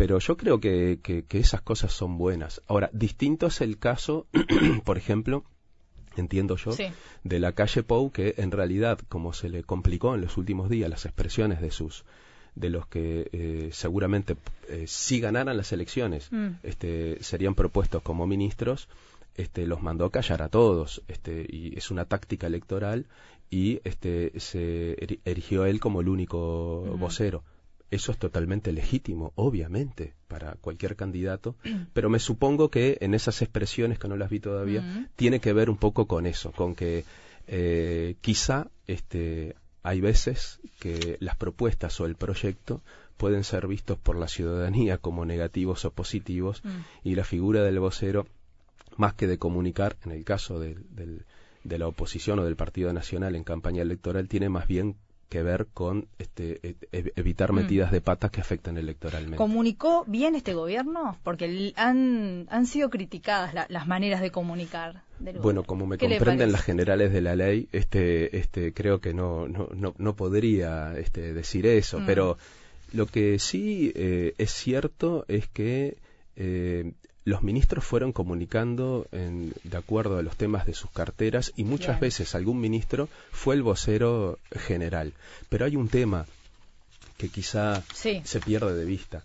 pero 0.00 0.18
yo 0.18 0.38
creo 0.38 0.60
que, 0.60 0.98
esas 1.28 1.60
cosas 1.60 1.92
son 1.92 2.16
buenas. 2.16 2.62
Ahora, 2.66 2.88
distinto 2.94 3.48
es 3.48 3.60
el 3.60 3.76
caso, 3.76 4.26
por 4.86 4.96
ejemplo, 4.96 5.44
entiendo 6.16 6.56
yo, 6.56 6.72
de 7.22 7.38
la 7.38 7.52
calle 7.52 7.82
Pou, 7.82 8.10
que 8.10 8.32
en 8.38 8.50
realidad, 8.50 8.98
como 9.10 9.34
se 9.34 9.50
le 9.50 9.62
complicó 9.62 10.14
en 10.14 10.22
los 10.22 10.38
últimos 10.38 10.70
días 10.70 10.88
las 10.88 11.04
expresiones 11.04 11.60
de 11.60 11.70
sus 11.70 12.06
de 12.54 12.70
los 12.70 12.86
que 12.86 13.28
eh, 13.32 13.68
seguramente 13.72 14.38
eh, 14.68 14.86
si 14.86 15.20
ganaran 15.20 15.58
las 15.58 15.70
elecciones 15.70 16.32
mm. 16.32 16.48
este, 16.62 17.22
serían 17.22 17.54
propuestos 17.54 18.02
como 18.02 18.26
ministros, 18.26 18.88
este, 19.34 19.66
los 19.66 19.82
mandó 19.82 20.06
a 20.06 20.10
callar 20.10 20.40
a 20.40 20.48
todos, 20.48 21.02
este, 21.08 21.46
y 21.46 21.76
es 21.76 21.90
una 21.90 22.06
táctica 22.06 22.46
electoral 22.46 23.04
y 23.50 23.82
este, 23.84 24.32
se 24.40 24.96
erigió 25.26 25.66
él 25.66 25.78
como 25.78 26.00
el 26.00 26.08
único 26.08 26.86
vocero. 26.98 27.44
Eso 27.90 28.12
es 28.12 28.18
totalmente 28.18 28.72
legítimo, 28.72 29.32
obviamente, 29.34 30.14
para 30.28 30.52
cualquier 30.60 30.94
candidato, 30.94 31.56
pero 31.92 32.08
me 32.08 32.18
supongo 32.18 32.70
que 32.70 32.98
en 33.00 33.14
esas 33.14 33.42
expresiones, 33.42 33.98
que 33.98 34.08
no 34.08 34.16
las 34.16 34.30
vi 34.30 34.40
todavía, 34.40 35.08
tiene 35.16 35.40
que 35.40 35.52
ver 35.52 35.70
un 35.70 35.76
poco 35.76 36.06
con 36.06 36.26
eso, 36.26 36.52
con 36.52 36.74
que 36.74 37.04
eh, 37.48 38.14
quizá 38.20 38.68
este, 38.86 39.56
hay 39.82 40.00
veces 40.00 40.60
que 40.78 41.16
las 41.20 41.36
propuestas 41.36 42.00
o 42.00 42.06
el 42.06 42.14
proyecto 42.14 42.80
pueden 43.16 43.44
ser 43.44 43.66
vistos 43.66 43.98
por 43.98 44.16
la 44.16 44.28
ciudadanía 44.28 44.98
como 44.98 45.24
negativos 45.24 45.84
o 45.84 45.90
positivos 45.90 46.64
mm. 46.64 46.68
y 47.04 47.16
la 47.16 47.24
figura 47.24 47.62
del 47.62 47.80
vocero, 47.80 48.26
más 48.96 49.14
que 49.14 49.26
de 49.26 49.38
comunicar, 49.38 49.96
en 50.04 50.12
el 50.12 50.24
caso 50.24 50.60
de 50.60 50.76
la 51.64 51.86
oposición 51.88 52.38
o 52.38 52.44
del 52.44 52.56
Partido 52.56 52.92
Nacional 52.92 53.34
en 53.34 53.44
campaña 53.44 53.82
electoral, 53.82 54.28
tiene 54.28 54.48
más 54.48 54.68
bien 54.68 54.96
que 55.30 55.42
ver 55.44 55.68
con 55.72 56.08
este, 56.18 56.76
evitar 56.90 57.52
mm. 57.52 57.54
metidas 57.54 57.92
de 57.92 58.00
patas 58.00 58.30
que 58.32 58.40
afectan 58.40 58.76
electoralmente. 58.76 59.36
¿Comunicó 59.36 60.04
bien 60.06 60.34
este 60.34 60.52
gobierno? 60.52 61.16
Porque 61.22 61.72
han, 61.76 62.46
han 62.50 62.66
sido 62.66 62.90
criticadas 62.90 63.54
las 63.68 63.86
maneras 63.86 64.20
de 64.20 64.32
comunicar. 64.32 65.02
bueno, 65.40 65.62
como 65.62 65.86
me 65.86 65.96
comprenden 65.96 66.50
las 66.52 66.62
generales 66.62 67.12
de 67.12 67.20
la 67.22 67.36
ley, 67.36 67.68
este, 67.72 68.36
este, 68.38 68.74
creo 68.74 69.00
que 69.00 69.14
no, 69.14 69.46
no, 69.48 69.94
no, 69.96 70.16
podría 70.16 70.98
este, 70.98 71.32
decir 71.32 71.64
eso, 71.64 72.00
mm. 72.00 72.06
pero 72.06 72.36
lo 72.92 73.06
que 73.06 73.38
sí 73.38 73.92
eh, 73.94 74.34
es 74.36 74.50
cierto 74.50 75.24
es 75.28 75.46
que 75.46 75.96
eh, 76.34 76.92
los 77.24 77.42
ministros 77.42 77.84
fueron 77.84 78.12
comunicando 78.12 79.06
de 79.10 79.76
acuerdo 79.76 80.18
a 80.18 80.22
los 80.22 80.36
temas 80.36 80.66
de 80.66 80.74
sus 80.74 80.90
carteras 80.90 81.52
y 81.56 81.64
muchas 81.64 82.00
veces 82.00 82.34
algún 82.34 82.60
ministro 82.60 83.08
fue 83.30 83.54
el 83.54 83.62
vocero 83.62 84.38
general. 84.52 85.12
Pero 85.48 85.66
hay 85.66 85.76
un 85.76 85.88
tema 85.88 86.26
que 87.18 87.28
quizá 87.28 87.82
se 87.92 88.40
pierde 88.40 88.74
de 88.74 88.84
vista. 88.84 89.22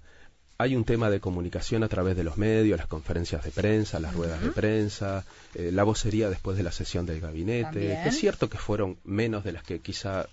Hay 0.58 0.76
un 0.76 0.86
tema 0.86 1.10
de 1.10 1.20
comunicación 1.20 1.84
a 1.84 1.90
través 1.90 2.16
de 2.16 2.24
los 2.24 2.38
medios, 2.38 2.78
las 2.78 2.88
conferencias 2.88 3.44
de 3.44 3.52
prensa, 3.52 4.00
las 4.00 4.14
ruedas 4.14 4.42
de 4.42 4.52
prensa, 4.52 5.26
eh, 5.54 5.70
la 5.74 5.84
vocería 5.84 6.30
después 6.30 6.56
de 6.56 6.64
la 6.64 6.72
sesión 6.72 7.06
del 7.06 7.20
gabinete. 7.20 8.08
Es 8.08 8.18
cierto 8.18 8.50
que 8.50 8.58
fueron 8.58 8.98
menos 9.04 9.44
de 9.44 9.52
las 9.52 9.64
que 9.64 9.80
quizá 9.80 10.28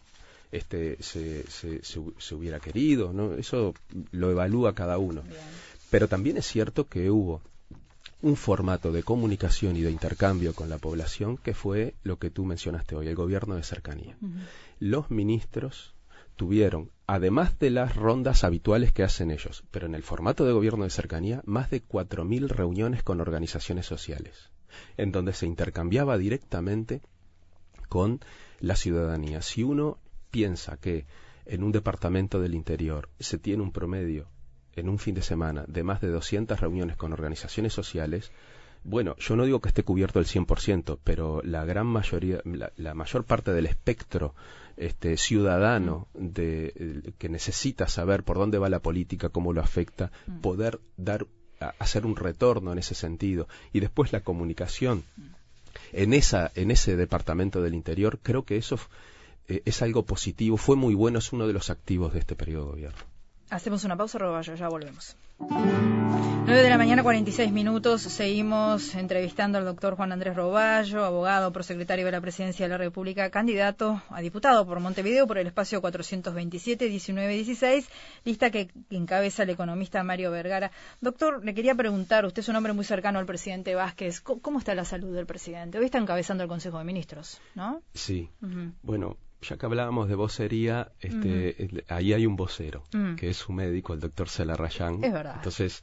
este, 0.53 1.03
se, 1.03 1.45
se, 1.49 2.35
hubiera 2.35 2.61
querido, 2.61 3.13
¿no? 3.13 3.35
Eso 3.35 3.75
lo 4.13 4.31
evalúa 4.31 4.75
cada 4.75 4.99
uno. 4.99 5.23
Pero 5.91 6.07
también 6.07 6.37
es 6.37 6.47
cierto 6.47 6.87
que 6.87 7.11
hubo 7.11 7.43
un 8.23 8.37
formato 8.37 8.93
de 8.93 9.03
comunicación 9.03 9.77
y 9.77 9.83
de 9.83 9.91
intercambio 9.91 10.55
con 10.55 10.69
la 10.69 10.79
población 10.79 11.37
que 11.37 11.55
fue 11.55 11.95
lo 12.05 12.19
que 12.19 12.31
tú 12.31 12.45
mencionaste 12.45 12.95
hoy, 12.95 13.09
el 13.09 13.17
gobierno 13.17 13.57
de 13.57 13.65
cercanía. 13.65 14.17
Los 14.79 15.11
ministros 15.11 15.95
tuvieron, 16.37 16.91
además 17.07 17.59
de 17.59 17.71
las 17.71 17.97
rondas 17.97 18.45
habituales 18.45 18.93
que 18.93 19.03
hacen 19.03 19.31
ellos, 19.31 19.65
pero 19.71 19.87
en 19.87 19.95
el 19.95 20.03
formato 20.03 20.45
de 20.45 20.53
gobierno 20.53 20.85
de 20.85 20.91
cercanía, 20.91 21.43
más 21.45 21.71
de 21.71 21.85
4.000 21.85 22.49
reuniones 22.49 23.03
con 23.03 23.21
organizaciones 23.21 23.87
sociales, 23.87 24.51
en 24.97 25.13
donde 25.13 25.33
se 25.33 25.47
intercambiaba 25.47 26.17
directamente 26.17 27.03
con 27.89 28.21
la 28.61 28.77
ciudadanía. 28.77 29.43
Si 29.43 29.63
uno 29.63 29.99
piensa 30.31 30.77
que 30.77 31.07
en 31.45 31.65
un 31.65 31.73
departamento 31.73 32.41
del 32.41 32.55
interior 32.55 33.09
se 33.19 33.37
tiene 33.39 33.63
un 33.63 33.73
promedio 33.73 34.29
en 34.77 34.89
un 34.89 34.99
fin 34.99 35.15
de 35.15 35.23
semana 35.23 35.65
de 35.69 35.83
más 35.83 36.01
de 36.01 36.09
200 36.09 36.61
reuniones 36.61 36.97
con 36.97 37.13
organizaciones 37.13 37.73
sociales, 37.73 38.33
bueno, 38.85 39.15
yo 39.19 39.37
no 39.37 39.45
digo 39.45 39.61
que 39.61 39.69
esté 39.69 39.85
cubierto 39.85 40.19
el 40.19 40.27
100%, 40.27 40.99
pero 41.05 41.41
la 41.43 41.65
gran 41.65 41.87
mayoría, 41.87 42.41
la, 42.45 42.95
mayor 42.95 43.25
parte 43.25 43.53
del 43.53 43.67
espectro 43.67 44.35
este, 44.77 45.17
ciudadano 45.17 46.09
de, 46.15 47.13
que 47.19 47.29
necesita 47.29 47.87
saber 47.87 48.25
por 48.25 48.39
dónde 48.39 48.59
va 48.59 48.69
la 48.69 48.81
política, 48.81 49.29
cómo 49.29 49.53
lo 49.53 49.61
afecta, 49.61 50.11
mm. 50.27 50.41
poder 50.41 50.81
dar, 50.97 51.27
hacer 51.79 52.07
un 52.07 52.17
retorno 52.17 52.73
en 52.73 52.79
ese 52.79 52.95
sentido. 52.95 53.47
Y 53.73 53.81
después 53.81 54.13
la 54.13 54.21
comunicación 54.21 55.05
mm. 55.17 55.23
en, 55.93 56.15
esa, 56.15 56.51
en 56.57 56.73
ese 56.73 56.97
departamento 56.97 57.63
del 57.63 57.75
interior, 57.75 58.19
creo 58.21 58.45
que 58.45 58.57
eso 58.57 58.81
eh, 59.47 59.63
es 59.65 59.81
algo 59.83 60.05
positivo, 60.05 60.57
fue 60.57 60.75
muy 60.75 60.95
bueno, 60.95 61.21
es 61.21 61.33
uno 61.33 61.47
de 61.47 61.53
los 61.53 61.71
activos 61.71 62.13
de 62.15 62.19
este 62.19 62.35
periodo 62.35 62.67
de 62.67 62.71
gobierno. 62.73 63.12
Hacemos 63.53 63.85
una 63.85 63.97
pausa, 63.99 64.17
Roballo, 64.17 64.55
ya 64.55 64.67
volvemos. 64.67 65.15
9 65.39 66.47
de 66.47 66.71
la 66.71 66.79
mañana, 66.79 67.03
46 67.03 67.53
minutos. 67.53 68.01
Seguimos 68.01 68.95
entrevistando 68.95 69.59
al 69.59 69.67
doctor 69.67 69.95
Juan 69.95 70.11
Andrés 70.11 70.35
Roballo, 70.35 71.05
abogado, 71.05 71.53
prosecretario 71.53 72.07
de 72.07 72.13
la 72.13 72.23
Presidencia 72.23 72.65
de 72.65 72.71
la 72.71 72.79
República, 72.79 73.29
candidato 73.29 74.01
a 74.09 74.23
diputado 74.23 74.65
por 74.65 74.81
Montevideo 74.81 75.27
por 75.27 75.37
el 75.37 75.49
espacio 75.49 75.83
427-1916, 75.83 77.85
lista 78.25 78.51
que 78.51 78.71
encabeza 78.89 79.43
el 79.43 79.51
economista 79.51 80.03
Mario 80.03 80.31
Vergara. 80.31 80.71
Doctor, 81.03 81.45
le 81.45 81.53
quería 81.53 81.75
preguntar, 81.75 82.25
usted 82.25 82.41
es 82.41 82.49
un 82.49 82.57
hombre 82.57 82.73
muy 82.73 82.87
cercano 82.87 83.19
al 83.19 83.27
presidente 83.27 83.75
Vázquez, 83.75 84.23
¿cómo 84.23 84.61
está 84.61 84.75
la 84.75 84.87
salud 84.87 85.15
del 85.15 85.27
presidente? 85.27 85.77
Hoy 85.77 85.85
está 85.85 85.99
encabezando 85.99 86.43
el 86.43 86.49
Consejo 86.49 86.79
de 86.79 86.85
Ministros, 86.85 87.39
¿no? 87.55 87.83
Sí. 87.93 88.31
Bueno, 88.83 89.19
ya 89.43 89.57
que 89.57 89.67
hablábamos 89.67 90.09
de 90.09 90.15
vocería, 90.15 90.93
este, 91.01 91.85
ahí 91.89 92.13
hay 92.13 92.27
un 92.27 92.37
vocero, 92.37 92.85
mm. 92.93 93.17
que 93.17 93.29
es 93.29 93.37
su 93.37 93.53
médico, 93.53 93.93
el 93.93 94.01
doctor 94.01 94.29
Celarrayán. 94.29 95.03
Es 95.05 95.13
verdad. 95.13 95.35
Entonces, 95.37 95.83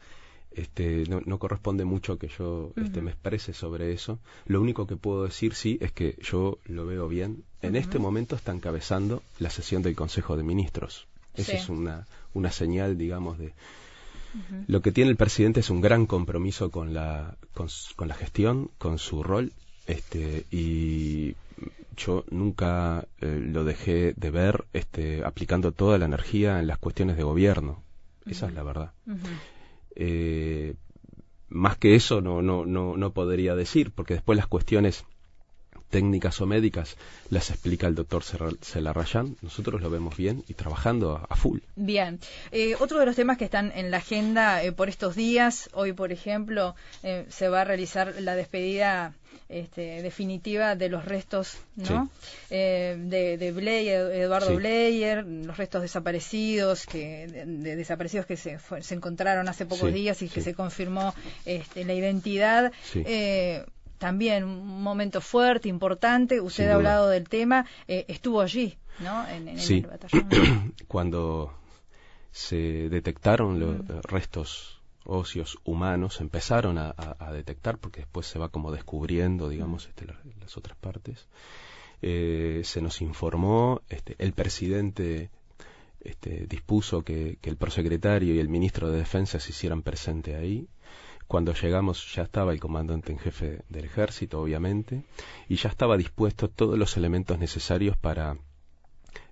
este, 0.51 1.03
no, 1.07 1.39
corresponde 1.39 1.85
mucho 1.85 2.17
que 2.17 2.27
yo 2.27 2.73
este, 2.75 3.01
me 3.01 3.11
exprese 3.11 3.53
sobre 3.53 3.93
eso. 3.93 4.19
Lo 4.45 4.61
único 4.61 4.87
que 4.87 4.95
puedo 4.95 5.23
decir, 5.23 5.53
sí, 5.53 5.77
es 5.81 5.91
que 5.91 6.17
yo 6.21 6.57
lo 6.65 6.85
veo 6.85 7.07
bien. 7.07 7.43
En 7.61 7.75
este 7.75 7.99
momento 7.99 8.35
está 8.35 8.51
encabezando 8.51 9.21
la 9.39 9.49
sesión 9.49 9.83
del 9.83 9.95
Consejo 9.95 10.37
de 10.37 10.43
Ministros. 10.43 11.07
Esa 11.35 11.53
es 11.53 11.69
una, 11.69 12.07
una 12.33 12.51
señal, 12.51 12.97
digamos, 12.97 13.37
de... 13.37 13.53
Lo 14.67 14.81
que 14.81 14.91
tiene 14.91 15.09
el 15.09 15.17
presidente 15.17 15.61
es 15.61 15.71
un 15.71 15.81
gran 15.81 16.05
compromiso 16.05 16.69
con 16.69 16.93
la, 16.93 17.35
con, 17.53 17.67
con 17.95 18.07
la 18.07 18.13
gestión, 18.13 18.69
con 18.77 18.99
su 18.99 19.23
rol, 19.23 19.53
este, 19.87 20.45
y 20.51 21.35
yo 21.95 22.25
nunca 22.29 23.07
eh, 23.19 23.39
lo 23.41 23.63
dejé 23.63 24.13
de 24.15 24.31
ver 24.31 24.65
este, 24.73 25.23
aplicando 25.23 25.71
toda 25.71 25.97
la 25.97 26.05
energía 26.05 26.59
en 26.59 26.67
las 26.67 26.77
cuestiones 26.77 27.17
de 27.17 27.23
gobierno. 27.23 27.83
Esa 28.25 28.47
es 28.47 28.53
la 28.53 28.63
verdad. 28.63 28.91
Eh, 29.95 30.75
más 31.49 31.77
que 31.77 31.95
eso 31.95 32.21
no, 32.21 32.41
no, 32.41 32.65
no, 32.65 32.95
no 32.95 33.11
podría 33.11 33.55
decir, 33.55 33.91
porque 33.91 34.13
después 34.13 34.37
las 34.37 34.47
cuestiones 34.47 35.05
técnicas 35.89 36.39
o 36.41 36.45
médicas 36.45 36.97
las 37.29 37.49
explica 37.49 37.87
el 37.87 37.95
doctor 37.95 38.23
Celarrayán. 38.61 39.35
Nosotros 39.41 39.81
lo 39.81 39.89
vemos 39.89 40.15
bien 40.15 40.43
y 40.47 40.53
trabajando 40.53 41.25
a, 41.29 41.35
full. 41.35 41.59
Bien. 41.75 42.19
Eh, 42.51 42.75
otro 42.79 42.99
de 42.99 43.05
los 43.05 43.15
temas 43.15 43.37
que 43.37 43.45
están 43.45 43.71
en 43.75 43.91
la 43.91 43.97
agenda 43.97 44.61
por 44.75 44.89
estos 44.89 45.15
días, 45.15 45.69
hoy 45.73 45.93
por 45.93 46.11
ejemplo, 46.11 46.75
se 47.29 47.49
va 47.49 47.61
a 47.61 47.63
realizar 47.63 48.15
la 48.21 48.35
despedida 48.35 49.13
este, 49.49 50.03
definitiva 50.03 50.75
de 50.75 50.89
los 50.89 51.05
restos 51.05 51.57
¿no? 51.75 52.09
Eh, 52.51 52.95
de, 52.99 53.37
de 53.37 53.51
Bleyer, 53.51 54.11
Eduardo 54.11 54.55
Bleyer, 54.55 55.25
los 55.25 55.57
restos 55.57 55.81
desaparecidos, 55.81 56.85
que, 56.85 57.27
de, 57.27 57.75
desaparecidos 57.75 58.27
que 58.27 58.37
se, 58.37 58.59
se 58.81 58.93
encontraron 58.93 59.49
hace 59.49 59.65
pocos 59.65 59.91
días 59.91 60.21
y 60.21 60.29
que 60.29 60.41
se 60.41 60.53
confirmó 60.53 61.15
este, 61.45 61.83
la 61.83 61.93
identidad. 61.95 62.71
Eh, 62.93 63.65
también 63.99 64.43
un 64.43 64.81
momento 64.81 65.21
fuerte, 65.21 65.69
importante. 65.69 66.41
Usted 66.41 66.69
ha 66.69 66.75
hablado 66.75 67.09
del 67.09 67.29
tema, 67.29 67.65
eh, 67.87 68.05
estuvo 68.07 68.41
allí, 68.41 68.77
¿no? 68.99 69.27
En, 69.27 69.47
el 69.47 69.81
batallón. 69.87 70.73
Cuando 70.87 71.53
se 72.31 72.89
detectaron 72.89 73.59
los 73.59 73.77
mm. 73.77 74.01
restos 74.03 74.79
óseos 75.05 75.57
humanos 75.63 76.21
empezaron 76.21 76.77
a, 76.77 76.93
detectar, 77.33 77.77
porque 77.77 78.01
después 78.01 78.27
se 78.27 78.39
va 78.39 78.49
como 78.49 78.71
descubriendo, 78.71 79.49
digamos, 79.49 79.87
este, 79.87 80.05
las, 80.05 80.57
otras 80.57 80.77
partes. 80.77 81.27
Eh, 82.01 82.61
se 82.63 82.81
nos 82.81 83.01
informó, 83.01 83.81
este, 83.89 84.15
el 84.19 84.33
presidente 84.33 85.29
este, 86.01 86.45
dispuso 86.47 87.03
que, 87.03 87.37
el 87.41 87.57
prosecretario 87.57 88.35
y 88.35 88.39
el 88.39 88.49
ministro 88.49 88.89
de 88.91 88.99
Defensa 88.99 89.39
se 89.39 89.51
hicieran 89.51 89.81
presente 89.81 90.35
ahí. 90.35 90.67
Cuando 91.29 91.53
llegamos 91.53 92.13
ya 92.13 92.23
estaba 92.23 92.51
el 92.51 92.59
comandante 92.59 93.13
en 93.13 93.19
jefe 93.19 93.61
del 93.69 93.85
ejército, 93.85 94.41
obviamente, 94.41 95.03
y 95.47 95.57
ya 95.57 95.69
estaba 95.69 95.95
dispuesto 95.95 96.49
todos 96.49 96.77
los 96.77 96.97
elementos 96.97 97.37
necesarios 97.39 97.95
para 97.95 98.37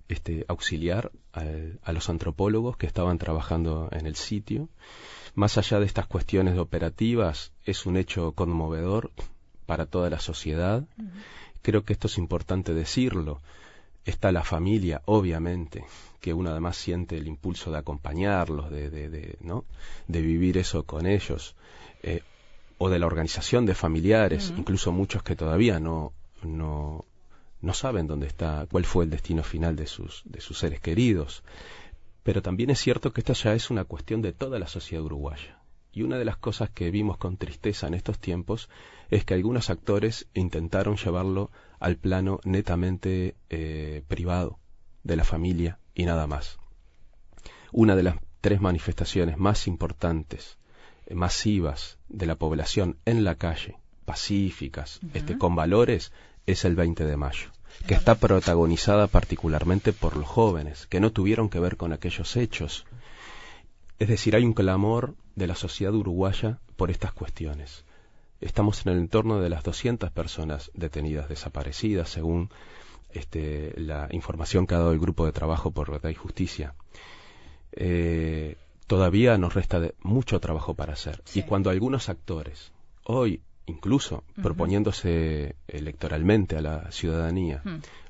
este, 0.08 0.46
auxiliar 0.48 1.10
a 1.32 1.92
los 1.92 2.08
antropólogos 2.08 2.76
que 2.76 2.86
estaban 2.86 3.18
trabajando 3.18 3.88
en 3.92 4.06
el 4.06 4.14
sitio 4.16 4.68
más 5.34 5.58
allá 5.58 5.80
de 5.80 5.86
estas 5.86 6.06
cuestiones 6.06 6.56
operativas, 6.56 7.52
es 7.64 7.86
un 7.86 7.96
hecho 7.96 8.32
conmovedor 8.32 9.10
para 9.66 9.86
toda 9.86 10.08
la 10.08 10.20
sociedad. 10.20 10.84
Creo 11.62 11.84
que 11.84 11.94
esto 11.94 12.06
es 12.06 12.18
importante 12.18 12.74
decirlo. 12.74 13.40
Está 14.04 14.32
la 14.32 14.42
familia, 14.42 15.02
obviamente, 15.04 15.84
que 16.20 16.32
uno 16.32 16.50
además 16.50 16.76
siente 16.76 17.16
el 17.16 17.26
impulso 17.26 17.70
de 17.70 17.78
acompañarlos, 17.78 18.70
de, 18.70 18.88
de, 18.88 19.36
¿no? 19.40 19.64
de 20.06 20.22
vivir 20.22 20.58
eso 20.58 20.84
con 20.84 21.06
ellos, 21.06 21.54
eh, 22.02 22.22
o 22.78 22.88
de 22.88 22.98
la 22.98 23.06
organización 23.06 23.66
de 23.66 23.74
familiares, 23.74 24.52
incluso 24.56 24.92
muchos 24.92 25.22
que 25.22 25.34
todavía 25.34 25.80
no, 25.80 26.12
no, 26.42 27.04
no 27.60 27.74
saben 27.74 28.06
dónde 28.06 28.28
está, 28.28 28.66
cuál 28.70 28.84
fue 28.84 29.04
el 29.04 29.10
destino 29.10 29.42
final 29.42 29.74
de 29.74 29.86
sus, 29.86 30.22
de 30.24 30.40
sus 30.40 30.58
seres 30.58 30.80
queridos. 30.80 31.42
Pero 32.22 32.42
también 32.42 32.70
es 32.70 32.78
cierto 32.78 33.12
que 33.12 33.20
esta 33.20 33.32
ya 33.32 33.54
es 33.54 33.70
una 33.70 33.84
cuestión 33.84 34.22
de 34.22 34.32
toda 34.32 34.58
la 34.58 34.68
sociedad 34.68 35.04
uruguaya. 35.04 35.60
Y 35.92 36.02
una 36.02 36.18
de 36.18 36.24
las 36.24 36.36
cosas 36.36 36.70
que 36.70 36.90
vimos 36.90 37.16
con 37.16 37.36
tristeza 37.36 37.88
en 37.88 37.94
estos 37.94 38.18
tiempos 38.18 38.68
es 39.10 39.24
que 39.24 39.34
algunos 39.34 39.70
actores 39.70 40.28
intentaron 40.34 40.96
llevarlo 40.96 41.50
al 41.80 41.96
plano 41.96 42.38
netamente 42.44 43.34
eh, 43.50 44.04
privado 44.06 44.58
de 45.02 45.16
la 45.16 45.24
familia 45.24 45.78
y 45.94 46.04
nada 46.04 46.26
más. 46.26 46.58
Una 47.72 47.96
de 47.96 48.02
las 48.02 48.16
tres 48.40 48.60
manifestaciones 48.60 49.38
más 49.38 49.66
importantes, 49.66 50.57
masivas 51.14 51.98
de 52.08 52.26
la 52.26 52.36
población 52.36 52.96
en 53.04 53.24
la 53.24 53.34
calle, 53.34 53.78
pacíficas, 54.04 55.00
este, 55.14 55.38
con 55.38 55.54
valores, 55.54 56.12
es 56.46 56.64
el 56.64 56.76
20 56.76 57.04
de 57.04 57.16
mayo 57.16 57.50
que 57.86 57.94
está 57.94 58.16
protagonizada 58.16 59.06
particularmente 59.06 59.92
por 59.92 60.16
los 60.16 60.26
jóvenes, 60.26 60.86
que 60.86 61.00
no 61.00 61.12
tuvieron 61.12 61.48
que 61.48 61.60
ver 61.60 61.76
con 61.76 61.92
aquellos 61.92 62.36
hechos. 62.36 62.84
Es 63.98 64.08
decir, 64.08 64.36
hay 64.36 64.44
un 64.44 64.52
clamor 64.52 65.14
de 65.36 65.46
la 65.46 65.54
sociedad 65.54 65.94
uruguaya 65.94 66.58
por 66.76 66.90
estas 66.90 67.12
cuestiones. 67.12 67.84
Estamos 68.40 68.86
en 68.86 68.92
el 68.92 68.98
entorno 68.98 69.40
de 69.40 69.48
las 69.48 69.64
200 69.64 70.10
personas 70.10 70.70
detenidas, 70.74 71.28
desaparecidas, 71.28 72.08
según 72.08 72.50
este, 73.10 73.74
la 73.76 74.08
información 74.12 74.66
que 74.66 74.74
ha 74.74 74.78
dado 74.78 74.92
el 74.92 75.00
grupo 75.00 75.26
de 75.26 75.32
trabajo 75.32 75.70
por 75.70 75.90
verdad 75.90 76.10
y 76.10 76.14
justicia. 76.14 76.74
Eh, 77.72 78.56
todavía 78.88 79.38
nos 79.38 79.54
resta 79.54 79.80
mucho 80.00 80.40
trabajo 80.40 80.74
para 80.74 80.94
hacer. 80.94 81.22
Y 81.34 81.42
cuando 81.42 81.70
algunos 81.70 82.08
actores 82.08 82.72
hoy 83.04 83.40
incluso 83.68 84.24
proponiéndose 84.42 85.54
electoralmente 85.68 86.56
a 86.56 86.62
la 86.62 86.90
ciudadanía, 86.90 87.62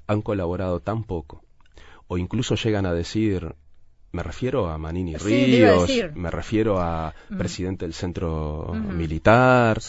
han 0.07 0.23
colaborado 0.23 0.81
tan 0.81 1.05
poco, 1.05 1.43
o 2.07 2.17
incluso 2.17 2.55
llegan 2.55 2.87
a 2.87 2.95
decir, 2.95 3.55
me 4.12 4.23
refiero 4.23 4.69
a 4.69 4.79
Manini 4.79 5.17
Ríos, 5.17 5.91
me 6.14 6.31
refiero 6.31 6.81
a 6.81 7.14
presidente 7.37 7.85
del 7.85 7.95
centro 7.95 8.73
militar, 8.75 9.81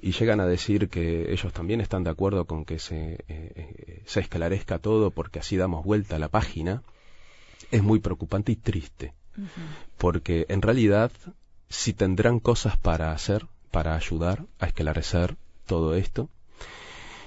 y 0.00 0.12
llegan 0.12 0.40
a 0.40 0.46
decir 0.46 0.88
que 0.88 1.32
ellos 1.32 1.52
también 1.52 1.80
están 1.80 2.02
de 2.02 2.10
acuerdo 2.10 2.46
con 2.46 2.64
que 2.64 2.78
se, 2.78 3.12
eh, 3.12 3.18
eh, 3.28 4.02
se 4.06 4.20
esclarezca 4.20 4.78
todo 4.78 5.10
porque 5.10 5.38
así 5.38 5.56
damos 5.56 5.84
vuelta 5.84 6.16
a 6.16 6.18
la 6.18 6.28
página, 6.28 6.82
es 7.70 7.82
muy 7.82 8.00
preocupante 8.00 8.52
y 8.52 8.56
triste, 8.56 9.12
porque 9.98 10.46
en 10.48 10.62
realidad 10.62 11.10
si 11.70 11.94
tendrán 11.94 12.40
cosas 12.40 12.76
para 12.76 13.12
hacer, 13.12 13.46
para 13.70 13.94
ayudar 13.94 14.44
a 14.58 14.66
esclarecer 14.66 15.36
todo 15.66 15.94
esto. 15.94 16.28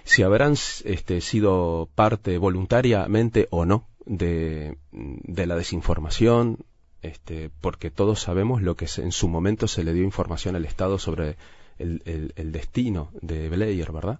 Si 0.04 0.22
habrán 0.22 0.56
este, 0.84 1.22
sido 1.22 1.88
parte 1.96 2.38
voluntariamente 2.38 3.48
o 3.52 3.66
no 3.66 3.88
de, 4.06 4.78
la 4.92 5.56
desinformación, 5.56 6.66
este, 7.02 7.50
porque 7.62 7.90
todos 7.90 8.20
sabemos 8.20 8.62
lo 8.62 8.76
que 8.76 8.88
en 8.98 9.14
su 9.14 9.30
momento 9.30 9.70
se 9.70 9.86
le 9.86 9.94
dio 9.94 10.04
información 10.04 10.58
al 10.58 10.66
Estado 10.66 11.00
sobre 11.00 11.38
el, 11.80 12.52
destino 12.52 13.10
de 13.22 13.48
Blair, 13.48 13.92
¿verdad? 13.94 14.20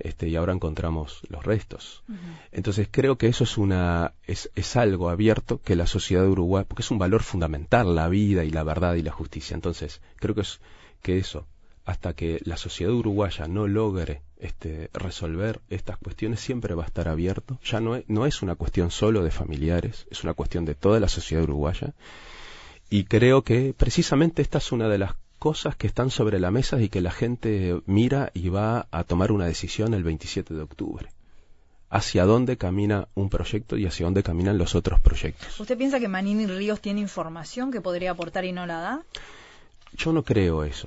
Este, 0.00 0.28
y 0.28 0.36
ahora 0.36 0.52
encontramos 0.52 1.20
los 1.28 1.44
restos. 1.44 2.02
Entonces 2.52 2.88
creo 2.90 3.16
que 3.16 3.28
eso 3.28 3.44
es 3.44 3.58
una 3.58 4.14
es, 4.26 4.50
es, 4.54 4.76
algo 4.76 5.10
abierto 5.10 5.60
que 5.62 5.76
la 5.76 5.86
sociedad 5.86 6.22
de 6.22 6.28
Uruguay, 6.28 6.64
porque 6.66 6.82
es 6.82 6.90
un 6.90 6.98
valor 6.98 7.22
fundamental 7.22 7.94
la 7.94 8.08
vida 8.08 8.44
y 8.44 8.50
la 8.50 8.62
verdad 8.64 8.94
y 8.94 9.02
la 9.02 9.12
justicia. 9.12 9.54
Entonces 9.54 10.00
creo 10.16 10.34
que 10.34 10.42
es 10.42 10.60
que 11.02 11.18
eso 11.18 11.46
hasta 11.84 12.12
que 12.12 12.40
la 12.44 12.56
sociedad 12.56 12.92
uruguaya 12.92 13.48
no 13.48 13.66
logre 13.66 14.22
este, 14.38 14.90
resolver 14.92 15.60
estas 15.70 15.96
cuestiones 15.98 16.40
siempre 16.40 16.74
va 16.74 16.84
a 16.84 16.86
estar 16.86 17.08
abierto. 17.08 17.58
Ya 17.64 17.80
no 17.80 17.96
es, 17.96 18.04
no 18.08 18.26
es 18.26 18.42
una 18.42 18.54
cuestión 18.54 18.90
solo 18.90 19.24
de 19.24 19.30
familiares, 19.30 20.06
es 20.10 20.22
una 20.22 20.34
cuestión 20.34 20.64
de 20.64 20.74
toda 20.74 21.00
la 21.00 21.08
sociedad 21.08 21.42
uruguaya. 21.42 21.94
Y 22.90 23.04
creo 23.04 23.42
que 23.42 23.74
precisamente 23.76 24.42
esta 24.42 24.58
es 24.58 24.72
una 24.72 24.88
de 24.88 24.98
las 24.98 25.14
cosas 25.40 25.74
que 25.74 25.88
están 25.88 26.10
sobre 26.10 26.38
la 26.38 26.50
mesa 26.52 26.80
y 26.80 26.88
que 26.88 27.00
la 27.00 27.10
gente 27.10 27.80
mira 27.86 28.30
y 28.34 28.50
va 28.50 28.86
a 28.92 29.02
tomar 29.04 29.32
una 29.32 29.46
decisión 29.46 29.94
el 29.94 30.04
27 30.04 30.54
de 30.54 30.60
octubre. 30.60 31.08
Hacia 31.88 32.24
dónde 32.24 32.56
camina 32.56 33.08
un 33.14 33.30
proyecto 33.30 33.76
y 33.76 33.86
hacia 33.86 34.06
dónde 34.06 34.22
caminan 34.22 34.58
los 34.58 34.76
otros 34.76 35.00
proyectos. 35.00 35.58
¿Usted 35.58 35.76
piensa 35.76 35.98
que 35.98 36.06
Manini 36.08 36.46
Ríos 36.46 36.80
tiene 36.80 37.00
información 37.00 37.72
que 37.72 37.80
podría 37.80 38.12
aportar 38.12 38.44
y 38.44 38.52
no 38.52 38.66
la 38.66 38.78
da? 38.80 39.02
Yo 39.94 40.12
no 40.12 40.22
creo 40.22 40.62
eso. 40.62 40.86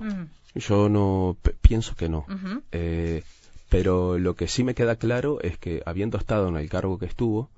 Yo 0.56 0.88
no 0.88 1.36
pienso 1.62 1.96
que 1.96 2.08
no. 2.08 2.26
eh, 2.72 3.24
pero 3.70 4.20
lo 4.20 4.36
que 4.36 4.48
sí 4.48 4.63
me 4.63 4.76
queda 4.76 4.96
claro 4.98 5.42
es 5.42 5.58
que 5.58 5.82
habiendo 5.88 6.20
estado 6.20 6.48
en 6.48 6.58
el 6.58 6.70
cargo 6.70 7.00
que 7.00 7.08
estuvo, 7.08 7.50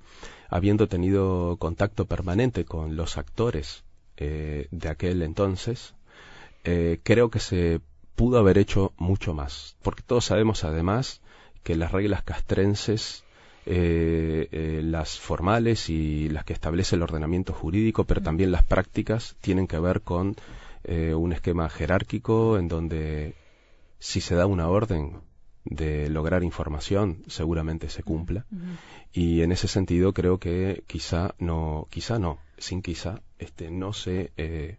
habiendo 0.49 0.87
tenido 0.87 1.57
contacto 1.57 2.05
permanente 2.05 2.63
con 2.63 2.95
los 2.95 3.17
actores 3.17 3.83
eh, 4.15 4.69
de 4.71 4.87
aquel 4.89 5.21
entonces, 5.21 5.93
eh, 6.65 6.99
creo 7.03 7.29
que 7.29 7.39
se 7.39 7.79
pudo 8.15 8.37
haber 8.37 8.57
hecho 8.57 8.93
mucho 8.97 9.33
más. 9.33 9.75
Porque 9.81 10.03
todos 10.03 10.25
sabemos 10.25 10.63
además 10.63 11.21
que 11.63 11.75
las 11.75 11.91
reglas 11.91 12.23
castrenses, 12.23 13.23
eh, 13.65 14.47
eh, 14.51 14.81
las 14.83 15.19
formales 15.19 15.89
y 15.89 16.29
las 16.29 16.45
que 16.45 16.53
establece 16.53 16.95
el 16.95 17.01
ordenamiento 17.03 17.53
jurídico, 17.53 18.03
pero 18.03 18.21
también 18.21 18.51
las 18.51 18.63
prácticas, 18.63 19.35
tienen 19.41 19.67
que 19.67 19.79
ver 19.79 20.01
con 20.01 20.35
eh, 20.83 21.15
un 21.15 21.33
esquema 21.33 21.67
jerárquico 21.69 22.59
en 22.59 22.67
donde 22.67 23.33
si 23.97 24.21
se 24.21 24.35
da 24.35 24.45
una 24.45 24.69
orden 24.69 25.21
de 25.63 26.09
lograr 26.09 26.43
información 26.43 27.23
seguramente 27.25 27.89
se 27.89 28.03
cumpla 28.03 28.45
y 29.11 29.41
en 29.41 29.51
ese 29.51 29.67
sentido 29.67 30.13
creo 30.13 30.37
que 30.37 30.83
quizá 30.85 31.33
no 31.39 31.87
quizá 31.89 32.19
no 32.19 32.37
sin 32.59 32.83
quizá 32.83 33.23
este 33.39 33.71
no 33.71 33.93
se 33.93 34.31
eh, 34.37 34.77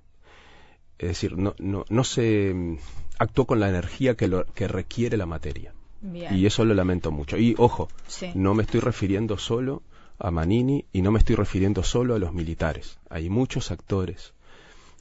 es 0.99 1.09
decir 1.09 1.37
no 1.37 1.55
no 1.59 1.85
no 1.89 2.05
se 2.05 2.53
mm, 2.55 2.79
actuó 3.19 3.47
con 3.47 3.61
la 3.61 3.69
energía 3.69 4.17
que 4.17 4.29
lo 4.29 4.45
que 4.47 4.69
requiere 4.69 5.17
la 5.17 5.27
materia 5.27 5.73
Bien. 6.01 6.35
y 6.35 6.47
eso 6.47 6.65
lo 6.65 6.75
lamento 6.75 7.11
mucho 7.11 7.37
y 7.37 7.55
ojo 7.59 7.89
Sí. 8.07 8.31
no 8.35 8.55
me 8.55 8.63
estoy 8.63 8.81
refiriendo 8.81 9.39
solo 9.39 9.83
a 10.19 10.31
Manini 10.31 10.85
y 10.93 11.03
no 11.03 11.11
me 11.11 11.19
estoy 11.19 11.37
refiriendo 11.37 11.83
solo 11.83 12.15
a 12.15 12.19
los 12.19 12.33
militares 12.33 12.99
hay 13.11 13.29
muchos 13.29 13.71
actores 13.71 14.33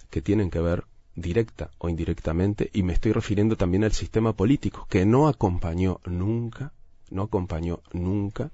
que 0.10 0.22
tienen 0.22 0.50
que 0.50 0.60
ver 0.60 0.86
directa 1.16 1.72
o 1.78 1.90
indirectamente, 1.90 2.70
y 2.74 2.84
me 2.84 2.94
estoy 2.94 3.14
refiriendo 3.14 3.56
también 3.56 3.84
al 3.84 3.94
sistema 3.94 4.34
político, 4.34 4.86
que 4.90 5.06
no 5.06 5.28
acompañó 5.28 6.00
nunca, 6.06 6.74
no 7.10 7.24
acompañó 7.24 7.80
nunca 7.94 8.52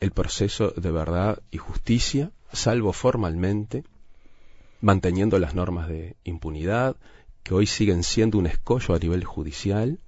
el 0.00 0.10
proceso 0.10 0.70
de 0.70 0.90
verdad 0.90 1.42
y 1.50 1.58
justicia, 1.58 2.30
salvo 2.52 2.92
formalmente, 2.92 3.84
manteniendo 4.82 5.38
las 5.38 5.54
normas 5.54 5.88
de 5.88 6.16
impunidad, 6.24 6.96
que 7.42 7.54
hoy 7.54 7.66
siguen 7.66 8.02
siendo 8.02 8.36
un 8.36 8.46
escollo 8.46 8.94
a 8.94 8.98
nivel 8.98 9.24
judicial, 9.24 9.98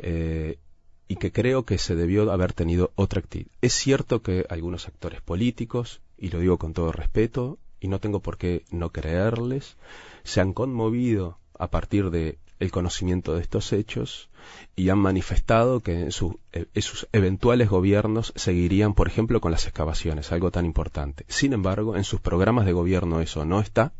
eh, 0.00 0.58
y 1.06 1.16
que 1.16 1.30
creo 1.30 1.64
que 1.64 1.78
se 1.78 1.94
debió 1.94 2.32
haber 2.32 2.52
tenido 2.52 2.90
otra 2.96 3.20
actitud. 3.20 3.50
Es 3.60 3.74
cierto 3.74 4.22
que 4.22 4.44
algunos 4.48 4.88
actores 4.88 5.20
políticos, 5.20 6.00
y 6.18 6.30
lo 6.30 6.40
digo 6.40 6.58
con 6.58 6.72
todo 6.72 6.90
respeto, 6.90 7.58
y 7.78 7.88
no 7.88 8.00
tengo 8.00 8.20
por 8.20 8.38
qué 8.38 8.64
no 8.70 8.90
creerles, 8.90 9.76
se 10.24 10.40
han 10.40 10.52
conmovido 10.54 11.38
a 11.58 11.68
partir 11.68 12.10
de 12.10 12.38
el 12.60 12.70
conocimiento 12.70 13.34
de 13.34 13.42
estos 13.42 13.72
hechos 13.72 14.30
y 14.76 14.88
han 14.88 14.98
manifestado 14.98 15.80
que 15.80 16.00
en, 16.00 16.12
su- 16.12 16.38
en 16.52 16.82
sus 16.82 17.06
eventuales 17.12 17.68
gobiernos 17.68 18.32
seguirían, 18.36 18.94
por 18.94 19.06
ejemplo, 19.08 19.40
con 19.40 19.50
las 19.52 19.66
excavaciones, 19.66 20.32
algo 20.32 20.50
tan 20.50 20.64
importante. 20.64 21.24
Sin 21.28 21.52
embargo, 21.52 21.96
en 21.96 22.04
sus 22.04 22.20
programas 22.20 22.64
de 22.64 22.72
gobierno 22.72 23.20
eso 23.20 23.44
no 23.44 23.60
está 23.60 23.92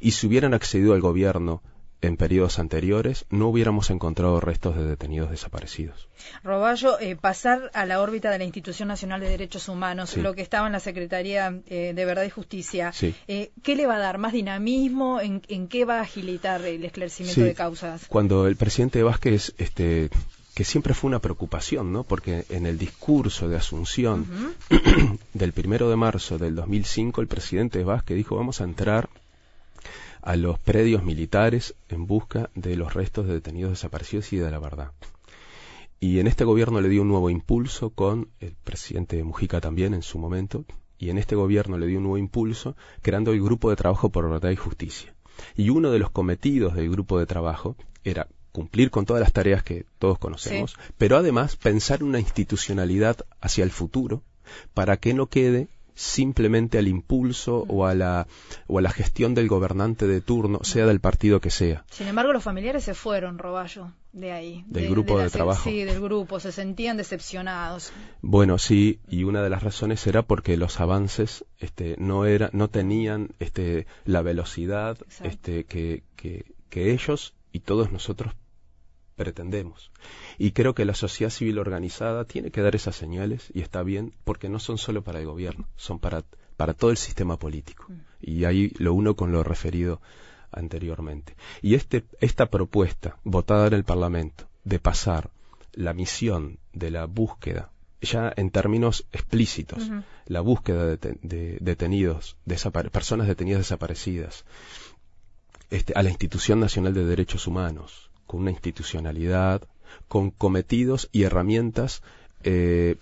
y 0.00 0.12
si 0.12 0.26
hubieran 0.26 0.54
accedido 0.54 0.94
al 0.94 1.00
gobierno 1.00 1.62
en 2.02 2.18
periodos 2.18 2.58
anteriores, 2.58 3.24
no 3.30 3.48
hubiéramos 3.48 3.88
encontrado 3.90 4.38
restos 4.38 4.76
de 4.76 4.84
detenidos 4.84 5.30
desaparecidos. 5.30 6.08
Roballo, 6.44 7.00
eh, 7.00 7.16
pasar 7.16 7.70
a 7.72 7.86
la 7.86 8.02
órbita 8.02 8.30
de 8.30 8.36
la 8.38 8.44
Institución 8.44 8.88
Nacional 8.88 9.20
de 9.20 9.30
Derechos 9.30 9.68
Humanos, 9.68 10.10
Sí. 10.10 10.20
lo 10.20 10.34
que 10.34 10.42
estaba 10.42 10.66
en 10.66 10.74
la 10.74 10.80
Secretaría 10.80 11.58
eh, 11.66 11.92
de 11.96 12.04
Verdad 12.04 12.24
y 12.24 12.30
Justicia, 12.30 12.92
Sí. 12.92 13.14
eh, 13.28 13.50
¿qué 13.62 13.76
le 13.76 13.86
va 13.86 13.96
a 13.96 13.98
dar? 13.98 14.18
¿Más 14.18 14.34
dinamismo? 14.34 15.20
¿En, 15.22 15.40
en 15.48 15.68
qué 15.68 15.86
va 15.86 15.98
a 15.98 16.02
agilitar 16.02 16.62
el 16.66 16.84
esclarecimiento 16.84 17.40
Sí. 17.40 17.46
de 17.46 17.54
causas? 17.54 18.04
Cuando 18.08 18.46
el 18.46 18.56
presidente 18.56 19.02
Vázquez, 19.02 19.54
este, 19.56 20.10
que 20.54 20.64
siempre 20.64 20.92
fue 20.92 21.08
una 21.08 21.20
preocupación, 21.20 21.92
¿no? 21.92 22.04
Porque 22.04 22.44
en 22.50 22.66
el 22.66 22.76
discurso 22.76 23.48
de 23.48 23.56
Asunción 23.56 24.26
del 25.32 25.52
primero 25.54 25.88
de 25.88 25.96
marzo 25.96 26.36
del 26.38 26.54
2005, 26.54 27.22
el 27.22 27.26
presidente 27.26 27.82
Vázquez 27.84 28.16
dijo 28.18 28.36
vamos 28.36 28.60
a 28.60 28.64
entrar 28.64 29.08
a 30.26 30.34
los 30.34 30.58
predios 30.58 31.04
militares 31.04 31.76
en 31.88 32.08
busca 32.08 32.50
de 32.56 32.74
los 32.74 32.94
restos 32.94 33.28
de 33.28 33.34
detenidos 33.34 33.70
desaparecidos 33.70 34.32
y 34.32 34.38
de 34.38 34.50
la 34.50 34.58
verdad. 34.58 34.90
Y 36.00 36.18
en 36.18 36.26
este 36.26 36.44
gobierno 36.44 36.80
le 36.80 36.88
dio 36.88 37.02
un 37.02 37.08
nuevo 37.08 37.30
impulso 37.30 37.90
con 37.90 38.28
el 38.40 38.56
presidente 38.64 39.22
Mujica 39.22 39.60
también 39.60 39.94
en 39.94 40.02
su 40.02 40.18
momento, 40.18 40.64
y 40.98 41.10
en 41.10 41.18
este 41.18 41.36
gobierno 41.36 41.78
le 41.78 41.86
dio 41.86 41.98
un 41.98 42.04
nuevo 42.04 42.18
impulso 42.18 42.76
creando 43.02 43.30
el 43.30 43.40
Grupo 43.40 43.70
de 43.70 43.76
Trabajo 43.76 44.10
por 44.10 44.28
Verdad 44.28 44.50
y 44.50 44.56
Justicia. 44.56 45.14
Y 45.54 45.70
uno 45.70 45.92
de 45.92 46.00
los 46.00 46.10
cometidos 46.10 46.74
del 46.74 46.90
grupo 46.90 47.20
de 47.20 47.26
trabajo 47.26 47.76
era 48.02 48.26
cumplir 48.50 48.90
con 48.90 49.06
todas 49.06 49.20
las 49.20 49.32
tareas 49.32 49.62
que 49.62 49.86
todos 50.00 50.18
conocemos, 50.18 50.76
pero 50.98 51.18
además 51.18 51.54
pensar 51.54 52.02
una 52.02 52.18
institucionalidad 52.18 53.18
hacia 53.40 53.62
el 53.62 53.70
futuro 53.70 54.24
para 54.74 54.96
que 54.96 55.14
no 55.14 55.28
quede 55.28 55.68
simplemente 55.96 56.78
al 56.78 56.86
impulso 56.86 57.64
o 57.68 57.86
a 57.86 57.94
la 57.94 58.28
o 58.68 58.78
a 58.78 58.82
la 58.82 58.90
gestión 58.90 59.34
del 59.34 59.48
gobernante 59.48 60.06
de 60.06 60.20
turno, 60.20 60.60
sea 60.62 60.86
del 60.86 61.00
partido 61.00 61.40
que 61.40 61.50
sea. 61.50 61.84
Sin 61.90 62.06
embargo, 62.06 62.32
los 62.32 62.44
familiares 62.44 62.84
se 62.84 62.94
fueron, 62.94 63.38
Roballo, 63.38 63.92
de 64.12 64.32
ahí. 64.32 64.64
Del 64.68 64.88
grupo 64.88 65.18
de 65.18 65.30
trabajo. 65.30 65.68
Sí, 65.68 65.82
del 65.84 66.00
grupo. 66.00 66.38
Se 66.38 66.52
sentían 66.52 66.96
decepcionados. 66.96 67.92
Bueno, 68.22 68.58
sí, 68.58 69.00
y 69.08 69.24
una 69.24 69.42
de 69.42 69.50
las 69.50 69.62
razones 69.62 70.06
era 70.06 70.22
porque 70.22 70.56
los 70.56 70.78
avances 70.80 71.44
este, 71.58 71.96
no 71.98 72.26
era, 72.26 72.50
no 72.52 72.68
tenían 72.68 73.30
este, 73.40 73.86
la 74.04 74.22
velocidad 74.22 74.98
este, 75.22 75.64
que, 75.64 76.02
que, 76.14 76.44
que 76.68 76.92
ellos 76.92 77.34
y 77.52 77.60
todos 77.60 77.90
nosotros 77.90 78.34
pretendemos. 79.16 79.90
Y 80.38 80.52
creo 80.52 80.74
que 80.74 80.84
la 80.84 80.94
sociedad 80.94 81.30
civil 81.30 81.58
organizada 81.58 82.24
tiene 82.24 82.50
que 82.50 82.60
dar 82.60 82.76
esas 82.76 82.94
señales 82.96 83.50
y 83.52 83.62
está 83.62 83.82
bien 83.82 84.12
porque 84.24 84.48
no 84.48 84.58
son 84.60 84.78
solo 84.78 85.02
para 85.02 85.18
el 85.18 85.26
gobierno, 85.26 85.66
son 85.76 85.98
para, 85.98 86.22
para 86.56 86.74
todo 86.74 86.90
el 86.90 86.96
sistema 86.96 87.38
político. 87.38 87.86
Y 88.20 88.44
ahí 88.44 88.72
lo 88.78 88.94
uno 88.94 89.16
con 89.16 89.32
lo 89.32 89.42
referido 89.42 90.00
anteriormente. 90.52 91.34
Y 91.62 91.74
este, 91.74 92.04
esta 92.20 92.46
propuesta 92.46 93.16
votada 93.24 93.66
en 93.66 93.74
el 93.74 93.84
Parlamento 93.84 94.48
de 94.64 94.78
pasar 94.78 95.30
la 95.72 95.92
misión 95.92 96.58
de 96.72 96.90
la 96.90 97.06
búsqueda, 97.06 97.70
ya 98.00 98.32
en 98.36 98.50
términos 98.50 99.06
explícitos, 99.12 99.90
la 100.26 100.40
búsqueda 100.40 100.86
de, 100.86 100.96
te- 100.98 101.18
de 101.22 101.58
detenidos, 101.60 102.36
personas 102.92 103.26
detenidas 103.26 103.60
desaparecidas, 103.60 104.44
este, 105.70 105.92
a 105.96 106.02
la 106.02 106.10
Institución 106.10 106.60
Nacional 106.60 106.94
de 106.94 107.04
Derechos 107.04 107.46
Humanos, 107.46 108.10
con 108.26 108.40
una 108.40 108.50
institucionalidad, 108.50 109.62
con 110.08 110.30
cometidos 110.30 111.08
y 111.12 111.22
herramientas 111.24 112.02
eh, 112.44 112.96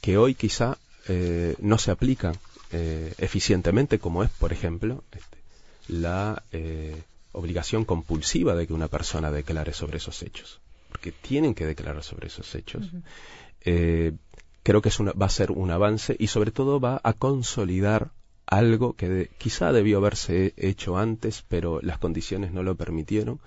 que 0.00 0.18
hoy 0.18 0.34
quizá 0.34 0.78
eh, 1.08 1.54
no 1.60 1.78
se 1.78 1.90
aplican 1.90 2.34
eh, 2.72 3.14
eficientemente, 3.18 3.98
como 3.98 4.22
es, 4.24 4.30
por 4.30 4.52
ejemplo, 4.52 5.04
este, 5.12 5.38
la 5.88 6.42
obligación 7.32 7.84
compulsiva 7.84 8.54
de 8.54 8.66
que 8.66 8.72
una 8.72 8.88
persona 8.88 9.30
declare 9.30 9.72
sobre 9.72 9.96
esos 9.98 10.22
hechos, 10.22 10.60
porque 10.90 11.12
tienen 11.12 11.54
que 11.54 11.66
declarar 11.66 12.02
sobre 12.02 12.26
esos 12.28 12.54
hechos. 12.54 12.84
Creo 14.62 14.80
que 14.80 14.90
es 14.90 15.00
una, 15.00 15.12
va 15.12 15.26
a 15.26 15.30
ser 15.30 15.50
un 15.50 15.70
avance 15.72 16.14
y 16.18 16.28
sobre 16.28 16.52
todo 16.52 16.78
va 16.78 17.00
a 17.02 17.12
consolidar 17.14 18.10
algo 18.46 18.92
que 18.94 19.08
de- 19.08 19.30
quizá 19.38 19.72
debió 19.72 19.98
haberse 19.98 20.52
hecho 20.56 20.98
antes, 20.98 21.42
pero 21.48 21.80
las 21.82 21.98
condiciones 21.98 22.52
no 22.52 22.62
lo 22.62 22.76
permitieron. 22.76 23.40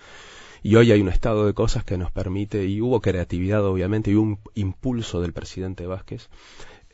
Y 0.65 0.77
hoy 0.77 0.91
hay 0.91 0.99
un 0.99 1.09
estado 1.09 1.45
de 1.45 1.53
cosas 1.53 1.83
que 1.83 1.95
nos 1.95 2.11
permite, 2.11 2.65
y 2.65 2.81
hubo 2.81 2.99
creatividad 2.99 3.63
obviamente, 3.63 4.09
y 4.09 4.15
un 4.15 4.39
impulso 4.55 5.21
del 5.21 5.31
presidente 5.31 5.85
Vázquez, 5.85 6.27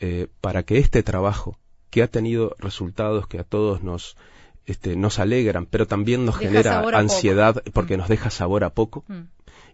eh, 0.02 0.28
para 0.42 0.64
que 0.64 0.78
este 0.78 1.04
trabajo, 1.04 1.58
que 1.90 2.04
ha 2.04 2.08
tenido 2.08 2.54
resultados 2.60 3.28
que 3.28 3.40
a 3.40 3.46
todos 3.46 3.82
nos, 3.82 4.18
este, 4.66 4.98
nos 4.98 5.20
alegran, 5.20 5.68
pero 5.68 5.88
también 5.88 6.26
nos 6.26 6.38
Deja 6.38 6.50
genera 6.52 6.82
poco. 6.82 6.98
ansiedad 6.98 7.64
porque 7.72 7.96
nos 7.96 8.10
deja 8.10 8.30
sabor 8.30 8.66
a 8.66 8.72
poco, 8.72 9.06
Mm. 9.08 9.22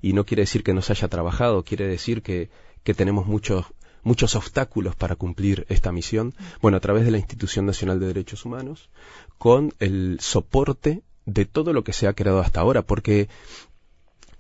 y 0.04 0.14
no 0.14 0.26
quiere 0.28 0.44
decir 0.44 0.62
que 0.64 0.76
no 0.76 0.84
se 0.84 0.94
haya 0.94 1.08
trabajado, 1.08 1.64
quiere 1.64 1.88
decir 1.88 2.22
que, 2.22 2.52
que 2.84 2.94
tenemos 2.94 3.26
muchos 3.26 3.66
muchos 4.04 4.36
obstáculos 4.36 4.96
para 4.96 5.16
cumplir 5.16 5.66
esta 5.70 5.92
misión. 5.92 6.36
Bueno, 6.62 6.78
a 6.78 6.82
través 6.82 7.04
de 7.04 7.10
la 7.10 7.18
Institución 7.18 7.66
Nacional 7.66 8.00
de 8.00 8.06
Derechos 8.06 8.46
Humanos, 8.46 8.92
con 9.40 9.74
el 9.80 10.20
soporte 10.22 11.02
de 11.26 11.46
todo 11.46 11.74
lo 11.74 11.84
que 11.84 11.92
se 11.92 12.08
ha 12.08 12.14
creado 12.14 12.40
hasta 12.40 12.62
ahora, 12.62 12.84
porque 12.84 13.28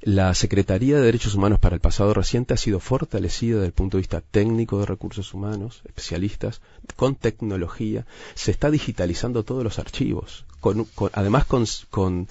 la 0.07 0.33
Secretaría 0.33 0.95
de 0.95 1.01
Derechos 1.01 1.35
Humanos 1.35 1.59
para 1.59 1.75
el 1.75 1.81
pasado 1.81 2.13
reciente 2.13 2.53
ha 2.53 2.57
sido 2.57 2.79
fortalecida 2.79 3.55
desde 3.55 3.67
el 3.67 3.73
punto 3.73 3.97
de 3.97 4.03
vista 4.03 4.21
técnico 4.21 4.79
de 4.79 4.85
recursos 4.85 5.33
humanos, 5.33 5.81
especialistas, 5.83 6.61
con 6.95 7.15
tecnología. 7.15 8.05
Se 8.33 8.51
está 8.51 8.71
digitalizando 8.71 9.43
todos 9.43 9.65
los 9.65 9.79
archivos, 9.79 10.45
además 11.11 11.43
con, 11.43 12.29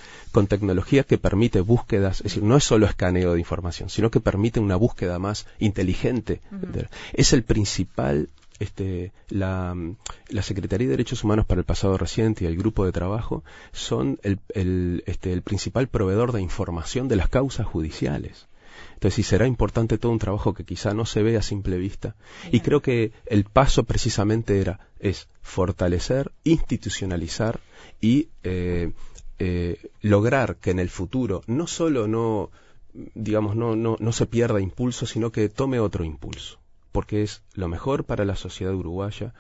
tecnología 0.49 1.03
que 1.03 1.19
permite 1.19 1.61
búsquedas, 1.61 2.21
es 2.21 2.25
decir, 2.33 2.45
no 2.45 2.57
es 2.57 2.65
solo 2.65 2.87
escaneo 2.87 3.35
de 3.35 3.41
información, 3.41 3.91
sino 3.91 4.11
que 4.11 4.21
permite 4.21 4.59
una 4.59 4.77
búsqueda 4.77 5.19
más 5.19 5.45
inteligente. 5.59 6.41
Es 7.12 7.35
el 7.35 7.43
principal 7.43 8.31
este, 8.59 9.12
la, 9.29 9.75
la, 10.29 10.42
Secretaría 10.42 10.87
de 10.87 10.92
Derechos 10.92 11.25
Humanos 11.25 11.47
para 11.47 11.61
el 11.61 11.64
pasado 11.64 11.99
reciente 11.99 12.45
y 12.45 12.47
el 12.47 12.57
grupo 12.57 12.85
de 12.85 12.92
trabajo 12.92 13.45
son 13.73 14.19
el, 14.23 14.38
el, 14.55 15.03
este, 15.07 15.33
el 15.33 15.42
principal 15.42 15.88
proveedor 15.88 16.33
de 16.33 16.40
información 16.40 17.09
de 17.09 17.16
las 17.16 17.29
causas 17.29 17.66
judiciales. 17.66 18.49
Entonces, 18.95 19.14
sí 19.14 19.23
será 19.23 19.47
importante 19.47 19.99
todo 19.99 20.12
un 20.12 20.19
trabajo 20.19 20.55
que 20.55 20.64
quizá 20.64 20.95
no 20.95 21.07
se 21.07 21.23
ve 21.23 21.37
a 21.37 21.42
simple 21.42 21.79
vista. 21.79 22.14
Y 22.51 22.61
creo 22.61 22.83
que 22.83 23.12
el 23.27 23.45
paso 23.45 23.85
precisamente 23.85 24.61
era, 24.61 24.81
es 24.99 25.29
fortalecer, 25.42 26.33
institucionalizar 26.45 27.61
y 28.01 28.29
eh, 28.42 28.92
eh, 29.38 29.90
lograr 30.03 30.57
que 30.57 30.71
en 30.71 30.79
el 30.79 30.90
futuro 30.90 31.42
no 31.47 31.66
solo 31.66 32.07
no, 32.07 32.51
digamos, 33.14 33.57
no, 33.57 33.77
no, 33.77 33.97
no 33.99 34.12
se 34.12 34.27
pierda 34.27 34.61
impulso, 34.61 35.07
sino 35.07 35.31
que 35.31 35.49
tome 35.49 35.81
otro 35.81 36.05
impulso 36.05 36.59
porque 36.97 37.23
es 37.23 37.43
lo 37.53 37.69
mejor 37.69 38.05
para 38.05 38.25
la 38.25 38.37
sociedad 38.37 38.73
uruguaya, 38.73 39.35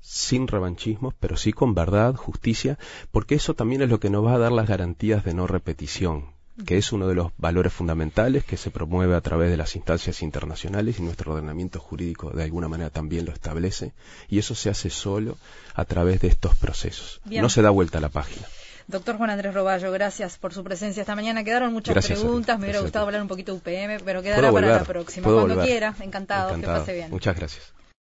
sin 0.00 0.48
revanchismos, 0.48 1.12
pero 1.20 1.36
sí 1.36 1.52
con 1.52 1.74
verdad, 1.74 2.14
justicia, 2.14 2.78
porque 3.10 3.34
eso 3.34 3.52
también 3.52 3.82
es 3.82 3.90
lo 3.90 4.00
que 4.00 4.08
nos 4.08 4.24
va 4.24 4.32
a 4.32 4.38
dar 4.38 4.50
las 4.50 4.66
garantías 4.66 5.22
de 5.22 5.34
no 5.34 5.46
repetición, 5.46 6.32
que 6.64 6.78
es 6.78 6.92
uno 6.92 7.06
de 7.06 7.14
los 7.14 7.32
valores 7.36 7.74
fundamentales 7.74 8.46
que 8.46 8.56
se 8.56 8.70
promueve 8.70 9.14
a 9.14 9.20
través 9.20 9.50
de 9.50 9.58
las 9.58 9.76
instancias 9.76 10.22
internacionales 10.22 10.98
y 10.98 11.02
nuestro 11.02 11.34
ordenamiento 11.34 11.80
jurídico 11.80 12.30
de 12.30 12.44
alguna 12.44 12.68
manera 12.68 12.88
también 12.88 13.26
lo 13.26 13.32
establece, 13.32 13.92
y 14.30 14.38
eso 14.38 14.54
se 14.54 14.70
hace 14.70 14.88
solo 14.88 15.36
a 15.74 15.84
través 15.84 16.22
de 16.22 16.28
estos 16.28 16.56
procesos. 16.56 17.20
No 17.26 17.50
se 17.50 17.60
da 17.60 17.68
vuelta 17.68 17.98
a 17.98 18.00
la 18.00 18.08
página. 18.08 18.46
Doctor 18.88 19.16
Juan 19.16 19.30
Andrés 19.30 19.52
Roballo, 19.52 19.90
gracias 19.90 20.38
por 20.38 20.54
su 20.54 20.62
presencia 20.62 21.00
esta 21.00 21.16
mañana. 21.16 21.42
Quedaron 21.42 21.72
muchas 21.72 22.06
preguntas, 22.06 22.58
me 22.58 22.66
hubiera 22.66 22.80
gustado 22.80 23.04
hablar 23.04 23.20
un 23.20 23.28
poquito 23.28 23.52
de 23.52 23.58
UPM, 23.58 24.04
pero 24.04 24.22
quedará 24.22 24.52
para 24.52 24.68
la 24.68 24.84
próxima. 24.84 25.28
Cuando 25.28 25.60
quiera, 25.62 25.94
encantado, 26.00 26.58
que 26.60 26.66
pase 26.66 26.94
bien. 26.94 27.10
Muchas 27.10 27.36
gracias. 27.36 27.72